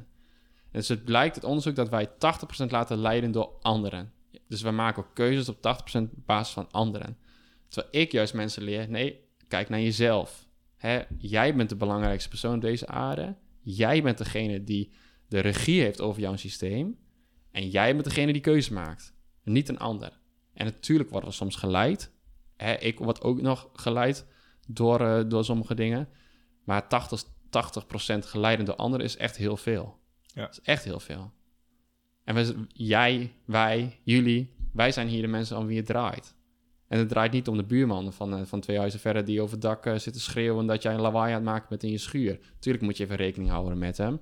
[0.70, 4.12] En dus het blijkt uit onderzoek dat wij 80% laten leiden door anderen.
[4.50, 7.16] Dus we maken ook keuzes op 80% op basis van anderen.
[7.68, 10.46] Terwijl ik juist mensen leer, nee, kijk naar jezelf.
[10.76, 13.36] Hè, jij bent de belangrijkste persoon op deze aarde.
[13.60, 14.92] Jij bent degene die
[15.28, 16.98] de regie heeft over jouw systeem.
[17.50, 19.14] En jij bent degene die keuzes maakt.
[19.42, 20.18] Niet een ander.
[20.52, 22.12] En natuurlijk worden we soms geleid.
[22.56, 24.26] Hè, ik word ook nog geleid
[24.66, 26.08] door, eh, door sommige dingen.
[26.64, 29.98] Maar 80, 80% geleid door anderen is echt heel veel.
[30.34, 30.42] Ja.
[30.42, 31.32] Dat is echt heel veel.
[32.36, 36.34] En jij, wij, jullie, wij zijn hier de mensen om wie het draait.
[36.88, 39.52] En het draait niet om de buurman van, eh, van twee huizen verder die over
[39.52, 41.90] het dak eh, zit te schreeuwen dat jij een lawaai aan het maken bent in
[41.90, 42.38] je schuur.
[42.58, 44.20] Tuurlijk moet je even rekening houden met hem.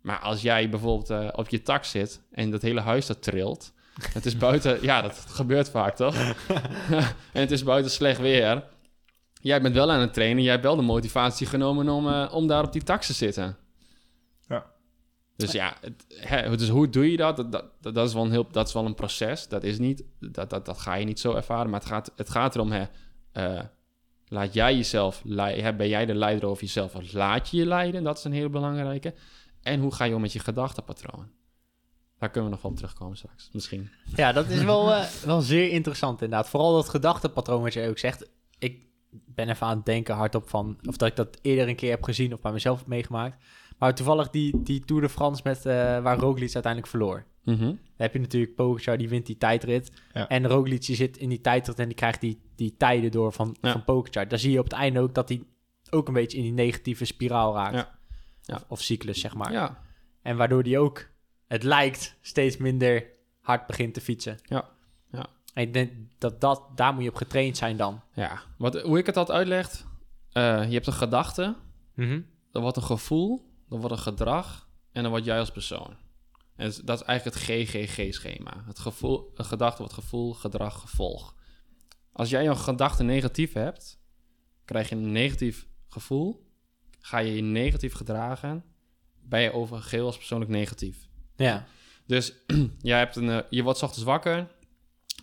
[0.00, 3.72] Maar als jij bijvoorbeeld eh, op je tak zit en dat hele huis dat trilt.
[4.12, 6.16] Het is buiten, ja, dat gebeurt vaak toch?
[7.32, 8.64] en het is buiten slecht weer.
[9.40, 12.64] Jij bent wel aan het trainen, jij hebt wel de motivatie genomen om, om daar
[12.64, 13.56] op die tak te zitten.
[15.36, 17.36] Dus ja, het, hè, dus hoe doe je dat?
[17.36, 19.48] Dat, dat, dat is wel een heel, dat is wel een proces.
[19.48, 21.70] Dat is niet, dat, dat, dat ga je niet zo ervaren.
[21.70, 22.84] Maar het gaat, het gaat erom, hè,
[23.32, 23.64] eh,
[24.28, 25.76] laat jij jezelf leiden?
[25.76, 26.94] Ben jij de leider over jezelf?
[26.94, 28.02] Of laat je je leiden?
[28.02, 29.14] Dat is een heel belangrijke.
[29.62, 31.28] En hoe ga je om met je gedachtenpatroon?
[32.18, 33.90] Daar kunnen we nog wel op terugkomen straks, misschien.
[34.14, 36.48] Ja, dat is wel, eh, wel zeer interessant inderdaad.
[36.48, 38.28] Vooral dat gedachtepatroon wat je ook zegt.
[38.58, 40.78] Ik ben even aan het denken hardop van...
[40.88, 43.44] of dat ik dat eerder een keer heb gezien of bij mezelf heb meegemaakt.
[43.78, 47.24] Maar toevallig die, die Tour de France met, eh, waar Roglic uiteindelijk verloor.
[47.44, 47.58] Mhm.
[47.60, 49.92] Dan heb je natuurlijk Pogacar, die wint die tijdrit.
[50.12, 50.28] Ja.
[50.28, 53.56] En Roglic die zit in die tijdrit en die krijgt die, die tijden door van,
[53.60, 53.72] Ja.
[53.72, 54.28] van Pogacar.
[54.28, 55.42] Dan zie je op het einde ook dat hij
[55.90, 57.74] ook een beetje in die negatieve spiraal raakt.
[57.74, 57.98] Ja.
[58.42, 58.54] Ja.
[58.54, 59.52] Of, of cyclus, zeg maar.
[59.52, 59.82] Ja,
[60.22, 61.06] En waardoor die ook,
[61.46, 63.06] het lijkt, steeds minder
[63.40, 64.38] hard begint te fietsen.
[64.44, 64.68] Ja,
[65.12, 65.26] ja.
[65.54, 68.00] En ik denk dat, dat daar moet je op getraind zijn dan.
[68.12, 68.40] ja.
[68.58, 69.86] Wat, hoe ik het altijd uitleg...
[70.32, 71.54] eh, je hebt een gedachte,
[72.50, 75.96] dan wordt een gevoel, dan wordt een gedrag en dan word jij als persoon.
[76.56, 78.62] En dat is- eigenlijk het GGG-schema.
[78.66, 81.34] Het gevoel, een gedachte wordt gevoel, gedrag, gevolg.
[82.12, 83.98] Als jij een gedachte negatief hebt,
[84.64, 86.46] krijg je een negatief gevoel,
[87.00, 88.64] ga je je negatief gedragen,
[89.22, 91.08] ben je over geheel als persoonlijk negatief.
[91.36, 91.66] Ja.
[92.06, 92.32] Dus
[92.78, 94.48] jij hebt een, eh, je wordt ochtends wakker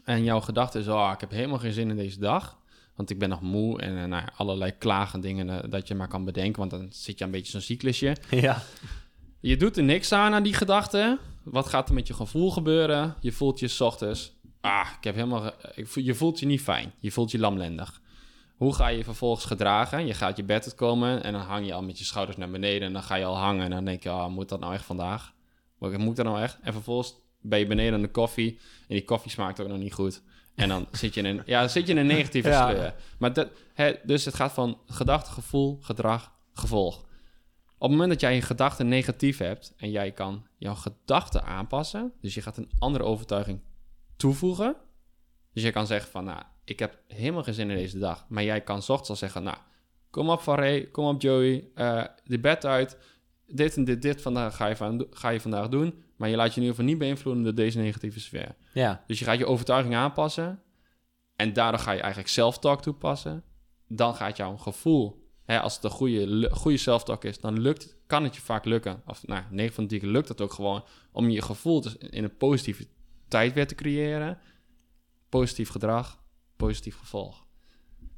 [0.04, 2.60] en jouw gedachte is, oh, ik heb helemaal geen zin in deze dag.
[2.96, 6.08] Want ik ben nog moe en eh, nou allerlei klagen dingen eh, dat je maar
[6.08, 6.60] kan bedenken.
[6.60, 8.16] Want dan zit je een beetje zo'n cyclusje.
[8.30, 8.62] Ja.
[9.40, 11.18] Je doet er niks aan aan die gedachte.
[11.44, 13.16] Wat gaat er met je gevoel gebeuren?
[13.20, 16.46] Je voelt je 's ochtends, ah, ik heb helemaal, ge- ik voel, je voelt je
[16.46, 16.92] niet fijn.
[17.00, 18.02] Je voelt je lamlendig.
[18.56, 20.06] Hoe ga je je vervolgens gedragen?
[20.08, 22.88] Je gaat je bed uitkomen en dan hang je al met je schouders naar beneden.
[22.88, 24.86] En dan ga je al hangen en dan denk je, ah, moet dat nou echt
[24.86, 25.34] vandaag?
[25.78, 26.58] Moet moet dat nou echt?
[26.62, 28.52] En vervolgens ben je beneden aan de koffie
[28.88, 30.22] en die koffie smaakt ook nog niet goed.
[30.56, 32.70] En dan zit je in een, ja, zit je in een negatieve Ja.
[32.70, 32.94] sleur.
[33.18, 36.98] Maar dat, hè, dus het gaat van gedachte, gevoel, gedrag, gevolg.
[36.98, 42.14] Op het moment dat jij je gedachten negatief hebt en jij kan jouw gedachten aanpassen,
[42.22, 43.62] dus je gaat een andere overtuiging
[44.18, 44.76] toevoegen.
[45.54, 48.26] Dus je kan zeggen van, nou, ik heb helemaal geen zin in deze dag.
[48.30, 49.58] Maar jij kan ochtends al zeggen, nou,
[50.10, 52.98] kom op Faré, kom op Joey, eh, de bed uit.
[53.48, 56.04] Dit en dit, dit vandaag ga je, van, ga je vandaag doen.
[56.22, 58.56] Maar je laat je in ieder geval niet beïnvloeden door deze negatieve sfeer.
[58.74, 59.04] Ja.
[59.08, 60.62] Dus je gaat je overtuiging aanpassen.
[61.36, 63.44] En daardoor ga je eigenlijk self-talk toepassen.
[63.88, 68.24] Dan gaat jouw gevoel, hè, als het een goede, goede self-talk is, dan lukt, kan
[68.24, 69.02] het je vaak lukken.
[69.06, 71.98] Of nou, 9 van de 10 keer lukt het ook gewoon om je gevoel te-
[72.10, 72.88] in een positieve
[73.28, 74.38] tijd weer te creëren.
[75.30, 76.24] Positief gedrag,
[76.56, 77.46] positief gevolg.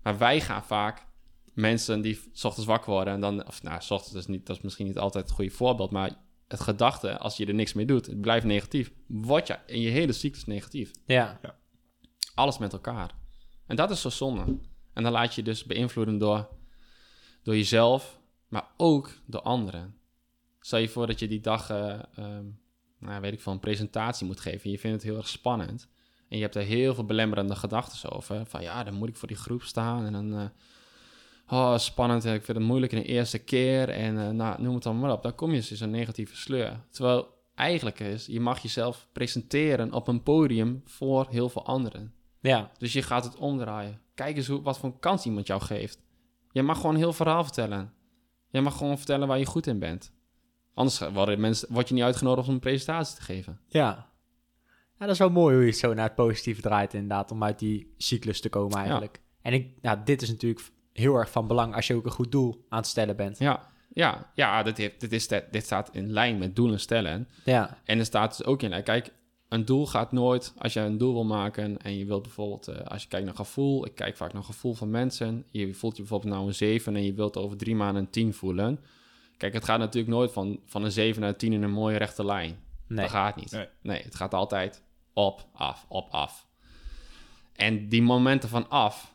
[0.02, 1.06] Maar wij gaan vaak
[1.54, 4.56] mensen die 's ochtends wakker worden en dan, of nou, 's ochtends is niet, dat
[4.58, 6.12] is misschien niet altijd het goede voorbeeld, maar
[6.47, 9.89] het gedachte, als je er niks mee doet, het blijft negatief, word je in je
[9.89, 10.91] hele cyclus negatief.
[11.06, 11.39] Ja.
[12.36, 13.15] Alles met elkaar.
[13.67, 14.58] En dat is zo zonde.
[14.93, 16.49] En dan laat je je dus beïnvloeden door,
[17.43, 19.95] door jezelf, maar ook door anderen.
[20.60, 22.45] Stel je voor dat je die dag, eh, ehm,
[22.99, 24.63] nou, weet ik veel, een presentatie moet geven.
[24.63, 25.89] En je vindt het heel erg spannend.
[26.29, 28.45] En je hebt er heel veel belemmerende gedachten over.
[28.45, 30.06] Van ja, dan moet ik voor die groep staan.
[30.06, 30.45] En dan, eh,
[31.47, 34.84] oh, spannend, ik vind het moeilijk in de eerste keer en eh, nou, noem het
[34.84, 35.23] dan maar op.
[35.23, 36.79] Dan kom je dus in zo'n negatieve sleur.
[36.89, 42.13] Terwijl eigenlijk is, je mag jezelf presenteren op een podium voor heel veel anderen.
[42.39, 44.01] Ja, Dus je gaat het omdraaien.
[44.15, 46.01] Kijk eens hoe, wat voor een kans iemand jou geeft.
[46.51, 47.93] Je mag gewoon een heel verhaal vertellen.
[48.49, 50.12] Je mag gewoon vertellen waar je goed in bent.
[50.73, 53.60] Anders worden mensen, word je niet uitgenodigd om een presentatie te geven.
[53.67, 54.12] ja.
[54.93, 57.43] Ja, dat is wel mooi hoe je het zo naar het positieve draait inderdaad, om
[57.43, 59.21] uit die cyclus te komen eigenlijk.
[59.41, 60.60] En ik, ja, dit is natuurlijk
[60.93, 63.39] heel erg van belang als je ook een goed doel aan het stellen bent.
[63.39, 67.27] Ja, ja, ja dit, heeft, dit, is, dit staat in lijn met doelen stellen.
[67.43, 68.84] Ja, En er staat dus ook in lijn.
[68.84, 69.12] Kijk,
[69.49, 72.86] een doel gaat nooit, als je een doel wil maken en je wilt bijvoorbeeld, eh,
[72.86, 75.45] als je kijkt naar gevoel, ik kijk vaak naar gevoel van mensen.
[75.51, 78.34] Je voelt je bijvoorbeeld nou een 7 en je wilt over drie maanden een 10
[78.34, 78.79] voelen.
[79.38, 81.97] Kijk, het gaat natuurlijk nooit van, van een 7 naar een 10 in een mooie
[81.97, 82.60] rechte lijn.
[82.88, 82.97] nee.
[82.97, 83.51] Dat gaat niet.
[83.51, 83.67] Nee.
[83.82, 84.01] Nee.
[84.01, 86.47] het gaat altijd op, af, op, af.
[87.56, 89.12] En die momenten van af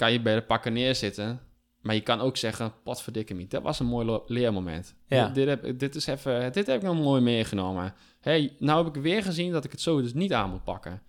[0.00, 1.40] kan je bij de pakken neerzitten.
[1.80, 4.94] Maar je kan ook zeggen, potverdikke me, dat was een mooi leermoment.
[5.06, 5.26] Ja.
[5.26, 7.94] Dit, dit, heb, dit, is even, dit heb ik nou mooi meegenomen.
[8.20, 11.02] hey, nou heb ik weer gezien dat ik het zo dus niet aan moet pakken.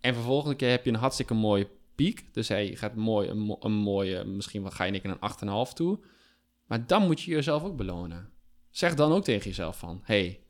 [0.00, 2.34] En vervolgens keer heb je een hartstikke mooie piek.
[2.34, 5.16] Dus hey, je gaat mooi, een, mo- een mooie, misschien wel ga je een keer
[5.20, 5.98] een 8,5 toe.
[6.66, 8.28] Maar dan moet je jezelf ook belonen.
[8.70, 10.40] Zeg dan ook tegen jezelf van, hey,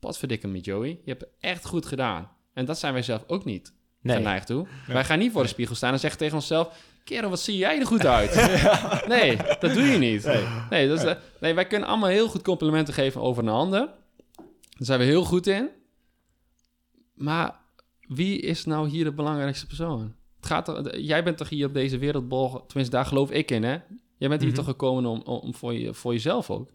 [0.00, 2.30] potverdikke me Joey, je hebt het echt goed gedaan.
[2.52, 4.16] En dat zijn wij zelf ook niet Nee.
[4.16, 4.66] geneigd toe.
[4.86, 6.96] Wij gaan niet voor de spiegel staan en zeggen tegen onszelf...
[7.08, 8.34] kerel, wat zie jij er goed uit?
[9.08, 10.24] Nee, dat doe je niet.
[10.24, 10.44] Nee.
[10.70, 13.80] Nee, dat is, eh, nee, wij kunnen allemaal heel goed complimenten geven over een ander.
[14.36, 15.68] Daar zijn we heel goed in.
[17.14, 17.54] Maar
[18.08, 20.14] wie is nou hier de belangrijkste persoon?
[20.36, 23.62] Het gaat er, jij bent toch hier op deze wereldbol, tenminste daar geloof ik in,
[23.62, 23.76] hè?
[24.16, 24.58] Jij bent hier Mhm.
[24.58, 26.70] toch gekomen om, om, voor, je, voor jezelf ook?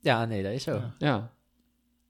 [0.00, 0.80] Ja, nee, dat is zo.
[0.98, 1.32] Ja.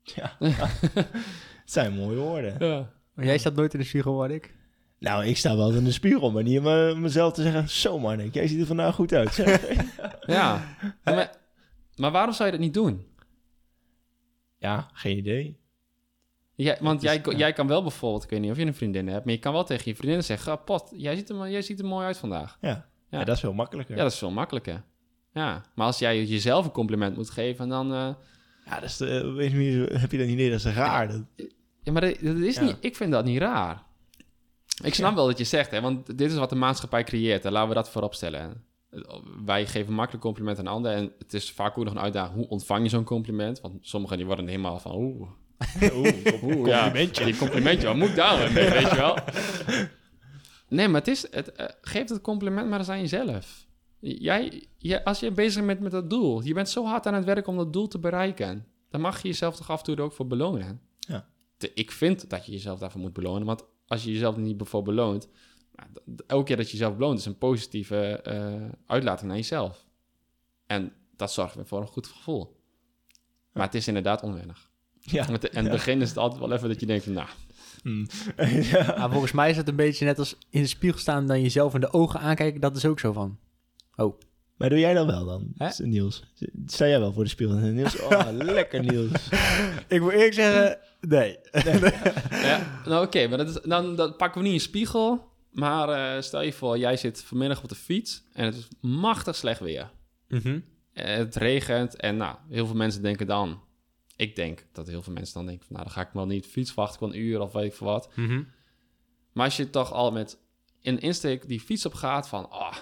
[0.02, 0.36] Ja.
[0.38, 1.06] Het
[1.64, 2.56] zijn mooie woorden.
[2.58, 2.92] ja.
[3.14, 4.54] Maar jij staat nooit in de spiegel, hoor ik.
[4.98, 7.68] Nou, ik sta wel in de spiegel, maar niet om eh, mezelf te zeggen...
[7.68, 9.34] Zo man, jij ziet er vandaag goed uit.
[9.44, 9.68] zeg.
[10.20, 10.76] Ja.
[11.04, 11.36] Maar,
[11.96, 13.06] maar waarom zou je dat niet doen?
[14.58, 15.58] ja, geen idee.
[16.54, 17.36] Jij, want is- jij, ja.
[17.36, 19.52] jij kan wel bijvoorbeeld, ik weet niet of je een vriendin hebt, maar je kan
[19.52, 22.16] wel tegen je vriendin zeggen: "Ah, Pot, jij ziet, er, jij ziet er mooi uit
[22.18, 22.58] vandaag.
[22.60, 23.18] Ja, Ja.
[23.18, 23.24] ja.
[23.24, 23.96] dat is veel makkelijker.
[23.96, 24.82] Ja, dat is veel makkelijker.
[25.32, 27.92] Ja, maar als jij jezelf een compliment moet geven, dan.
[27.92, 28.14] eh,
[28.64, 30.50] Ja, dat is de, eh, weet je niet, heb je dat niet idee?
[30.50, 31.08] Dat is raar.
[31.08, 31.22] Dat,
[31.82, 32.62] ja, maar dat, dat is Ja.
[32.62, 33.82] niet, ik vind dat niet raar.
[34.84, 37.44] Ik snap wel wat je zegt, hè, want dit is wat de maatschappij creëert.
[37.44, 38.64] En laten we dat voorop stellen.
[39.44, 40.96] Wij geven makkelijk complimenten aan anderen.
[40.96, 42.34] En het is vaak ook nog een uitdaging.
[42.36, 43.60] Hoe ontvang je zo'n compliment?
[43.60, 44.94] Want sommigen die worden helemaal van...
[44.94, 45.28] Oeh,
[45.92, 47.24] Oeh, Oeh, ja, complimentje.
[47.24, 49.18] die complimentje, wat moet ik daar mee, weet je wel?
[50.68, 53.66] Nee, maar het is, het, eh, geef het compliment maar eens aan jezelf.
[53.98, 57.24] Jij, jij, als je bezig bent met dat doel, je bent zo hard aan het
[57.24, 60.02] werk om dat doel te bereiken, dan mag je jezelf toch af en toe er
[60.02, 60.80] ook voor belonen.
[60.98, 61.26] Ja.
[61.74, 65.28] Ik vind dat je jezelf daarvoor moet belonen, want als je jezelf niet voor beloont,
[65.74, 65.88] nou,
[66.26, 69.84] elke keer dat je jezelf beloont, is een positieve eh, uitlating naar jezelf.
[70.66, 72.56] En dat zorgt weer voor een goed gevoel.
[73.52, 74.70] Maar het is inderdaad onwennig.
[75.00, 75.26] Ja.
[75.26, 77.28] Het begin is het altijd wel even dat je denkt, van, nou,
[77.82, 78.04] Hm.
[78.72, 78.94] ja.
[78.98, 81.40] Maar volgens mij is het een beetje net als in de spiegel staan en dan
[81.40, 82.60] jezelf in de ogen aankijken.
[82.60, 83.38] Dat is ook zo van.
[83.96, 84.20] Oh,
[84.56, 85.86] Maar doe jij dat wel dan, Hè?
[85.86, 86.24] Niels?
[86.66, 87.56] Sta jij wel voor de spiegel?
[87.56, 89.28] Niels, oh, lekker Niels.
[89.88, 91.38] ik moet eerlijk zeggen, nee.
[92.48, 95.34] Ja, nou oké, maar dat is, dan dat pakken we niet een spiegel.
[95.50, 99.36] Maar eh, stel je voor, jij zit vanmiddag op de fiets en het is machtig
[99.36, 99.90] slecht weer.
[100.28, 100.60] Mhm.
[100.92, 103.60] Eh, Het regent en nou, heel veel mensen denken dan...
[104.16, 105.76] Ik denk dat heel veel mensen dan denken van...
[105.76, 107.86] Nou, dan ga ik wel niet fiets wachten van een uur of weet ik veel
[107.86, 108.08] wat.
[108.14, 108.42] Mhm.
[109.32, 110.38] Maar als je toch al met
[110.82, 112.44] een insteek die fiets op gaat van...
[112.44, 112.72] Oh,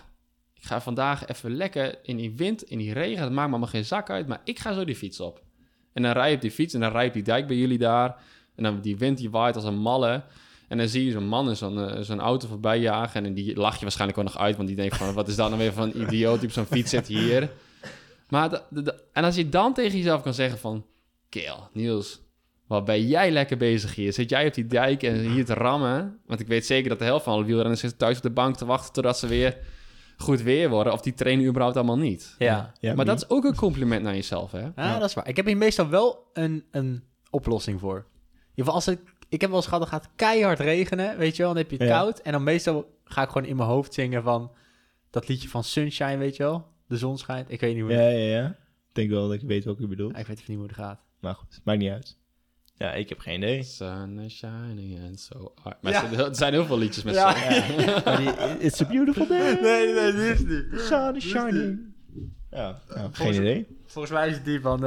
[0.64, 3.22] ik ga vandaag even lekker in die wind, in die regen.
[3.22, 5.42] Het maakt me allemaal geen zak uit, maar ik ga zo die fiets op.
[5.92, 7.57] En dan rij je op die fiets en dan rij je op die dijk bij
[7.57, 8.16] jullie daar.
[8.55, 10.22] En dan die wind die waait als een malle.
[10.68, 13.24] En dan zie je zo'n man in zo'n eh, auto voorbij jagen.
[13.24, 14.57] En die lach je waarschijnlijk wel nog uit.
[14.57, 16.66] Want die denkt van, wat is dat nou weer van een idioot die op zo'n
[16.66, 17.50] fiets zit hier.
[18.29, 18.62] Maar
[19.12, 20.87] en als je dan tegen jezelf kan zeggen van...
[21.29, 22.20] Keel, Niels,
[22.66, 24.12] wat ben jij lekker bezig hier?
[24.12, 26.18] Zit jij op die dijk en hier te rammen?
[26.27, 28.57] Want ik weet zeker dat de helft van alle wielrenners zitten thuis op de bank
[28.57, 28.92] te wachten...
[28.92, 29.57] totdat ze weer
[30.16, 30.92] goed weer worden.
[30.92, 32.35] Of die trainen überhaupt allemaal niet.
[32.38, 32.72] Ja.
[32.81, 34.68] Ja, maar dat is ook een compliment naar jezelf, hè?
[34.77, 35.29] Ja, dat is waar.
[35.29, 37.96] Ik heb hier meestal wel een, een oplossing voor.
[37.96, 38.05] In
[38.50, 41.37] ieder geval, als het, ik heb wel eens gehad, dan gaat het keihard regenen, weet
[41.37, 41.53] je wel.
[41.53, 41.98] Dan heb je het Ja.
[41.98, 42.18] koud.
[42.18, 44.50] En dan meestal ga ik gewoon in mijn hoofd zingen van
[45.11, 46.66] dat liedje van Sunshine, weet je wel.
[46.88, 47.50] De zon schijnt.
[47.50, 48.46] Ik weet niet hoe, Ja, ja, ja.
[48.88, 50.18] Ik denk wel dat ik weet wat je bedoelt.
[50.18, 51.00] ik weet even niet hoe het gaat.
[51.20, 52.16] Maar goed, maakt niet uit.
[52.76, 53.62] Ja, ik heb geen idee.
[53.62, 55.82] Sun is shining and so hard.
[55.82, 56.32] Maar ja.
[56.32, 57.37] zijn heel veel liedjes met ja.
[57.37, 58.56] ja.
[58.66, 59.58] It's a beautiful day.
[59.60, 60.80] Nee, nee, die is niet.
[60.80, 61.80] Sun is shining.
[62.50, 62.80] Ja,
[63.12, 63.66] geen idee.
[63.87, 64.80] Volgens mij is het die van...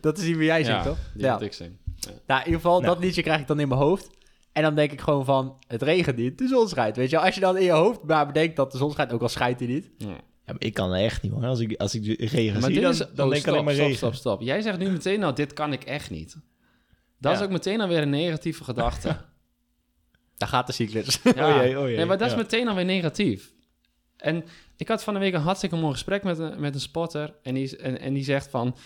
[0.00, 0.98] Dat is die wie jij zingt, toch?
[1.14, 1.40] die ja.
[1.40, 1.76] ik zing.
[2.26, 2.94] Nou, in ieder geval, nou.
[2.94, 4.10] dat liedje krijg ik dan in mijn hoofd.
[4.52, 6.96] En dan denk ik gewoon van, het regent niet, de zon schijnt.
[6.96, 9.22] Weet je, als je dan in je hoofd maar bedenkt dat de zon schijnt, ook
[9.22, 9.90] al schijnt hij niet.
[10.46, 10.52] Ja.
[10.52, 11.44] Maar ik kan echt niet hoor.
[11.44, 12.98] Als ik, als ik regen Maar zie, dan, is...
[12.98, 13.98] dan oh, denk ik stop, alleen maar stop, regen.
[13.98, 14.40] stop, stop.
[14.40, 16.36] Jij zegt nu meteen, nou, dit kan ik echt niet.
[17.18, 19.16] Dat is ook meteen alweer een negatieve gedachte.
[20.36, 21.20] Daar gaat de cyclus.
[21.22, 21.32] Ja.
[21.48, 22.38] Oh jee, oh jee, Nee, maar dat is ja.
[22.38, 23.52] meteen alweer negatief.
[24.16, 24.44] En
[24.76, 27.34] ik had van de week een hartstikke mooi gesprek met een, met een spotter.
[27.42, 28.76] En die, en, en die zegt van...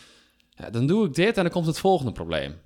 [0.50, 2.60] Ja, dan doe ik dit en dan komt het volgende probleem.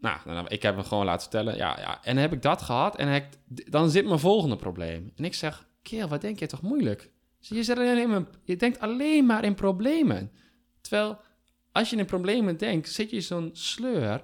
[0.00, 1.56] Nou, dan, ik heb hem gewoon laten vertellen.
[1.56, 1.98] Ja, ja.
[2.02, 5.12] En dan heb ik dat gehad en heb dan zit mijn volgende probleem.
[5.16, 7.10] En ik zeg, kerel, wat denk je toch moeilijk?
[7.40, 10.30] Je, zit alleen maar, je denkt alleen maar in problemen.
[10.80, 11.18] Terwijl,
[11.72, 14.22] als je in problemen denkt, zit je in zo'n sleur.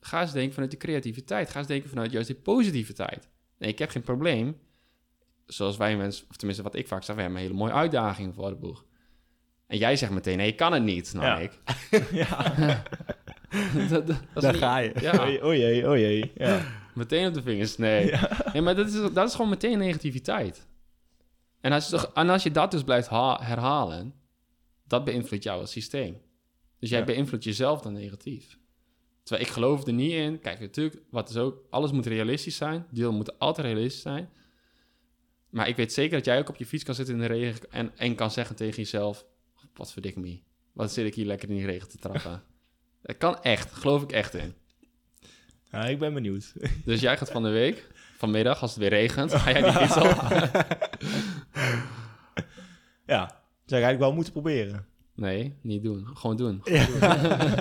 [0.00, 1.50] Ga eens denken vanuit de creativiteit.
[1.50, 3.28] Ga eens denken vanuit juist die positiviteit.
[3.58, 4.58] Nee, ik heb geen probleem.
[5.46, 8.34] Zoals wij mensen, of tenminste wat ik vaak zeg, we hebben een hele mooie uitdaging
[8.34, 8.84] voor de boeg.
[9.66, 11.12] En jij zegt meteen, nee, ik kan het niet.
[11.14, 11.38] Nou, Ja.
[11.38, 11.52] ik.
[12.12, 12.54] Ja.
[13.88, 14.92] dat, dat- dat is Daar niet- ga je.
[15.00, 15.12] Ja,
[15.46, 16.32] oh jee, oh jee.
[16.34, 16.60] Ja.
[16.94, 17.76] meteen op de vingers.
[17.76, 18.12] Nee.
[18.52, 20.66] nee maar dat is, dat is gewoon meteen negativiteit.
[21.64, 24.14] En als, je en als je dat dus blijft ha- herhalen,
[24.86, 26.20] dat beïnvloedt jouw systeem.
[26.78, 27.04] Dus jij Ja.
[27.04, 28.58] beïnvloedt jezelf dan negatief.
[29.22, 30.38] Terwijl ik geloof er niet in.
[30.38, 32.86] Kijk, natuurlijk, wat is ook, alles moet realistisch zijn.
[32.90, 34.28] Deel moet altijd realistisch zijn.
[35.50, 37.70] Maar ik weet zeker dat jij ook op je fiets kan zitten in de regen
[37.70, 39.24] en, en kan zeggen tegen jezelf:
[39.74, 40.40] Wat verdik me.
[40.72, 42.42] Wat zit ik hier lekker in die regen te trappen?
[43.02, 44.54] dat kan echt, geloof ik echt in.
[45.70, 46.52] Ja, ik ben benieuwd.
[46.84, 49.96] Dus jij gaat van de week, vanmiddag, als het weer regent, ga jij die fiets
[49.96, 50.22] op?
[53.06, 53.26] Ja,
[53.64, 54.86] zou ik eigenlijk wel moeten proberen.
[55.14, 56.06] Nee, niet doen.
[56.14, 56.62] Gewoon doen.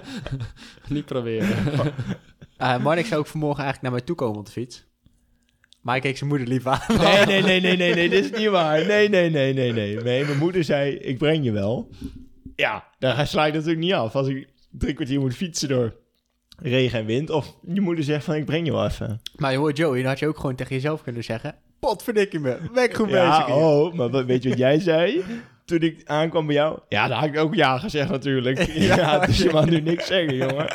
[0.88, 1.58] niet proberen.
[2.58, 4.86] Uh, Marnik zou ook vanmorgen eigenlijk naar mij toe komen op de fiets.
[5.82, 6.80] Maar ik keek zijn moeder lief aan.
[6.88, 8.86] Nee, nee, nee, nee, nee, nee, dit is niet waar.
[8.86, 9.96] Nee, nee, nee, nee, nee.
[9.96, 11.90] Nee, mijn moeder zei, ik breng je wel.
[12.56, 14.16] Ja, daar sla ik natuurlijk niet af.
[14.16, 15.96] Als ik drie kwartier moet fietsen door
[16.58, 17.30] regen en wind.
[17.30, 19.22] Of je moeder zegt van, ik breng je wel even.
[19.36, 21.56] Maar je hoort Joey, dan had je ook gewoon tegen jezelf kunnen zeggen...
[21.88, 25.24] Potverdikkie me, ben ik goed Ja, bezig oh, maar weet je wat jij zei?
[25.66, 26.80] Toen ik aankwam bij jou?
[26.90, 28.60] Ja, daar had ik ook ja gezegd natuurlijk.
[28.96, 30.68] Ja, dus je mag nu niks zeggen, jongen.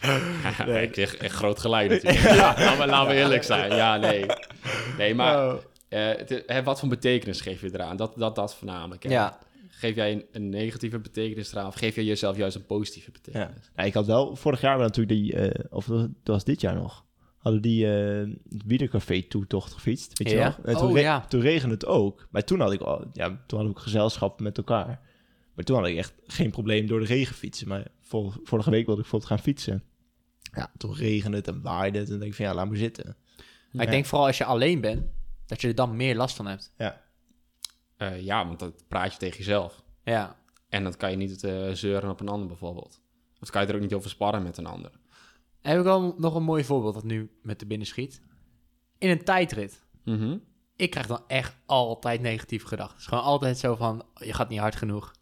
[0.66, 0.82] Nee.
[0.82, 2.22] Ik kreeg echt groot gelijk natuurlijk.
[2.22, 3.74] Ja, laten, we, laten we eerlijk zijn.
[3.74, 4.26] Ja, nee.
[4.98, 5.54] Nee, maar
[5.88, 7.96] het hè, wat voor betekenis geef je eraan?
[7.96, 9.02] Dat, dat, dat voornamelijk.
[9.02, 9.10] hè.
[9.10, 13.10] Ja, Geef jij een, een negatieve betekenis eraan of geef jij jezelf juist een positieve
[13.12, 13.18] Ja.
[13.22, 13.70] betekenis?
[13.76, 16.74] Nou, ik had wel vorig jaar wel natuurlijk die, eh, of dat was dit jaar
[16.74, 17.04] nog,
[17.46, 20.56] hadden die eh Wiedercafé toetocht gefietst, weet je Ja.
[20.62, 20.64] wel?
[20.74, 21.20] En toen, Oh, re- ja.
[21.20, 22.26] toen regende het ook.
[22.30, 25.00] Maar toen had ik al, ja, toen hadden we ook gezelschap met elkaar.
[25.54, 27.68] Maar toen had ik echt geen probleem door de regen fietsen.
[27.68, 29.82] Maar vor- vorige week wilde ik bijvoorbeeld gaan fietsen.
[30.40, 32.06] Ja, toen regende het en waaide het.
[32.06, 33.16] En dan denk ik van ja, laat maar zitten.
[33.72, 35.02] maar ik denk vooral als je alleen bent,
[35.46, 36.72] dat je er dan meer last van hebt.
[36.78, 37.04] Ja,
[37.96, 39.82] Eh, ja, want dat praat je tegen jezelf.
[40.04, 40.36] Ja,
[40.68, 43.00] En dat kan je niet eh, zeuren op een ander bijvoorbeeld.
[43.40, 44.90] Of kan je er ook niet over sparren met een ander.
[45.66, 48.20] Heb ik wel nog een mooi voorbeeld dat nu met de binnen schiet.
[48.98, 49.82] In een tijdrit.
[50.04, 50.36] Mhm.
[50.76, 52.94] Ik krijg dan echt altijd negatieve gedachten.
[52.94, 55.12] Het is gewoon altijd zo van, je gaat niet hard genoeg.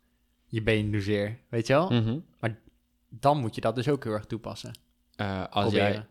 [0.46, 1.90] Je been nu zeer, weet je wel?
[1.90, 2.18] Mhm.
[3.09, 4.78] Dan moet je dat dus ook heel erg toepassen.
[5.16, 6.07] Eh, als jij,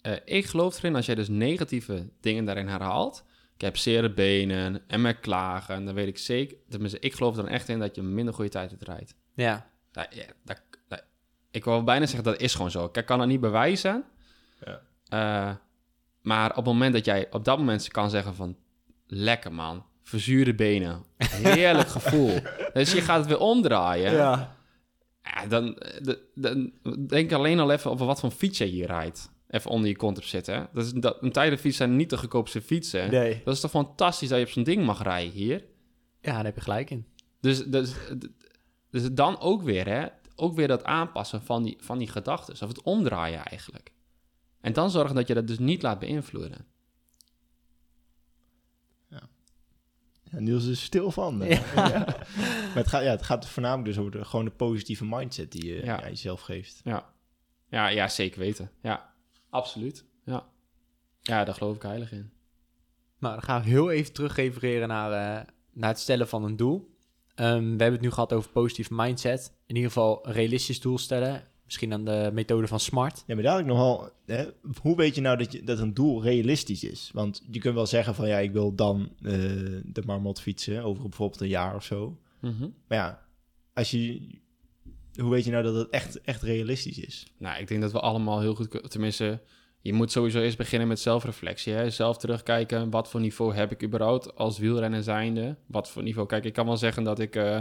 [0.00, 3.24] eh, ik geloof erin, als jij dus negatieve dingen daarin herhaalt.
[3.54, 5.84] Ik heb zere benen en me klagen.
[5.84, 8.50] Dan weet ik zeker, tenminste, ik geloof er dan echt in dat je minder goede
[8.50, 9.14] tijd rijdt.
[9.34, 10.06] Ja, Ja,
[10.44, 10.62] dat-
[11.52, 12.88] ik wil bijna zeggen dat is gewoon zo.
[12.92, 14.04] Ik kan het niet bewijzen.
[14.64, 14.80] Ja.
[15.08, 15.54] Eh,
[16.22, 18.56] maar op het moment dat jij op dat moment kan zeggen van...
[19.06, 21.02] Lekker man, verzuurde benen.
[21.18, 22.38] Heerlijk gevoel.
[22.72, 24.12] Dus je gaat het weer omdraaien.
[24.12, 24.56] ja.
[25.24, 25.64] Ja, dan,
[26.00, 26.72] de- dan
[27.06, 29.30] denk alleen al even over wat voor fiets je hier rijdt.
[29.48, 30.68] Even onder je kont op zitten.
[30.72, 33.10] Dat is, dat, een tijdenfiets zijn niet de goedkoopste fietsen.
[33.10, 33.40] Nee.
[33.44, 35.64] Dat is toch fantastisch dat je op zo'n ding mag rijden hier.
[36.20, 37.06] Ja, daar heb je gelijk in.
[37.40, 37.92] Dus, dus,
[38.90, 40.06] dus dan ook weer, hè?
[40.42, 42.54] Ook weer dat aanpassen van die, van die gedachten.
[42.54, 43.92] Of het omdraaien eigenlijk.
[44.60, 46.66] En dan zorgen dat je dat dus niet laat beïnvloeden.
[49.08, 51.42] ja Niels is stil van.
[51.44, 51.64] Ja.
[51.74, 55.66] Maar het gaat, ja, het gaat voornamelijk dus over de, gewoon de positieve mindset die
[55.66, 55.98] je Ja.
[56.00, 56.80] ja, jezelf geeft.
[56.84, 57.12] Ja.
[57.68, 58.70] Ja, ja, zeker weten.
[58.80, 59.14] Ja,
[59.50, 60.04] absoluut.
[60.24, 60.46] Ja.
[61.20, 62.32] ja, daar geloof ik heilig in.
[63.18, 66.56] Nou, dan gaan we heel even terug refereren naar, eh, naar het stellen van een
[66.56, 66.91] doel.
[67.34, 69.52] Ehm, we hebben het nu gehad over positieve mindset.
[69.66, 71.42] In ieder geval een realistisch doel stellen.
[71.64, 73.24] Misschien aan de methode van SMART.
[73.26, 74.10] Ja, maar daar ik nogal...
[74.26, 74.44] Hè,
[74.80, 77.10] hoe weet je nou dat, je, dat een doel realistisch is?
[77.12, 78.28] Want je kunt wel zeggen van...
[78.28, 79.32] ja, ik wil dan eh,
[79.84, 82.18] de marmot fietsen over bijvoorbeeld een jaar of zo.
[82.40, 82.68] Mhm.
[82.88, 83.26] Maar ja,
[83.74, 84.20] als je...
[85.14, 87.32] Hoe weet je nou dat het echt, echt realistisch is?
[87.38, 88.90] Nou, ik denk dat we allemaal heel goed...
[88.90, 89.40] Tenminste,
[89.82, 91.72] je moet sowieso eerst beginnen met zelfreflectie.
[91.72, 91.90] Hè?
[91.90, 95.56] Zelf terugkijken, wat voor niveau heb ik überhaupt als wielrenner zijnde?
[95.66, 96.28] Wat voor niveau?
[96.28, 97.36] Kijk, ik kan wel zeggen dat ik...
[97.36, 97.58] eh,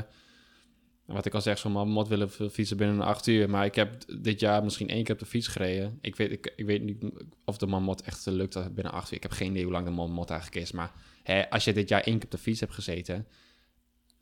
[1.05, 3.49] wat ik al zeg, zo'n mot willen fietsen binnen een acht uur.
[3.49, 5.97] Maar ik heb dit jaar misschien één keer op de fiets gereden.
[6.01, 7.03] Ik weet, ik, weet niet
[7.45, 9.17] of de mamot echt lukt binnen acht uur.
[9.17, 10.71] Ik heb geen idee hoe lang de mamot eigenlijk is.
[10.71, 10.91] Maar
[11.23, 13.27] hè, als je dit jaar één keer op de fiets hebt gezeten...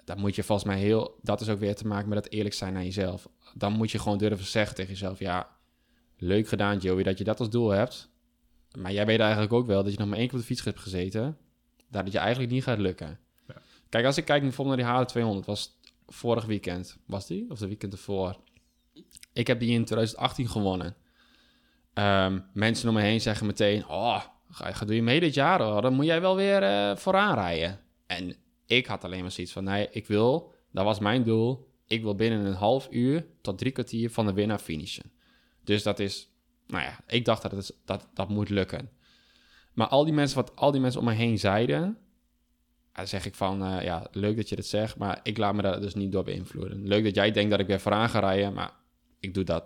[0.05, 1.19] dan moet je volgens mij heel...
[1.21, 3.27] Dat is ook weer te maken met dat eerlijk zijn naar jezelf.
[3.53, 5.19] Dan moet je gewoon durven zeggen tegen jezelf...
[5.19, 5.57] Ja,
[6.19, 8.09] leuk gedaan Joey dat je dat als doel hebt.
[8.77, 10.63] Maar jij weet eigenlijk ook wel dat je nog maar één keer op de fiets
[10.63, 11.37] hebt gezeten...
[11.89, 13.19] dat het je eigenlijk niet gaat lukken.
[13.89, 15.45] Kijk, als ik kijk bijvoorbeeld naar die HL200...
[15.45, 17.45] was vorig weekend, was die?
[17.49, 18.37] Of de weekend ervoor?
[19.33, 20.95] Ik heb die in 2018 gewonnen.
[21.93, 23.87] Ehm, mensen om me heen zeggen meteen...
[23.87, 25.61] Oh, ga, ga doe je mee dit jaar?
[25.61, 25.81] hoor?
[25.81, 27.79] Dan moet jij wel weer eh, vooraan rijden.
[28.05, 29.63] En ik had alleen maar zoiets van...
[29.63, 30.53] Nee, ik wil...
[30.71, 31.67] Dat was mijn doel.
[31.87, 35.11] Ik wil binnen een half uur tot drie kwartier van de winnaar finishen.
[35.69, 36.29] Dus dat is...
[36.67, 38.89] Nou ja, ik dacht dat het, dat, dat moet lukken.
[39.73, 41.97] Maar al die mensen, wat al die mensen om me heen zeiden...
[42.93, 45.61] Dan zeg ik van, eh, ja, leuk dat je dat zegt, maar ik laat me
[45.61, 46.87] daar dus niet door beïnvloeden.
[46.87, 48.71] Leuk dat jij denkt dat ik weer vooraan ga rijden, maar
[49.19, 49.63] ik doe dat,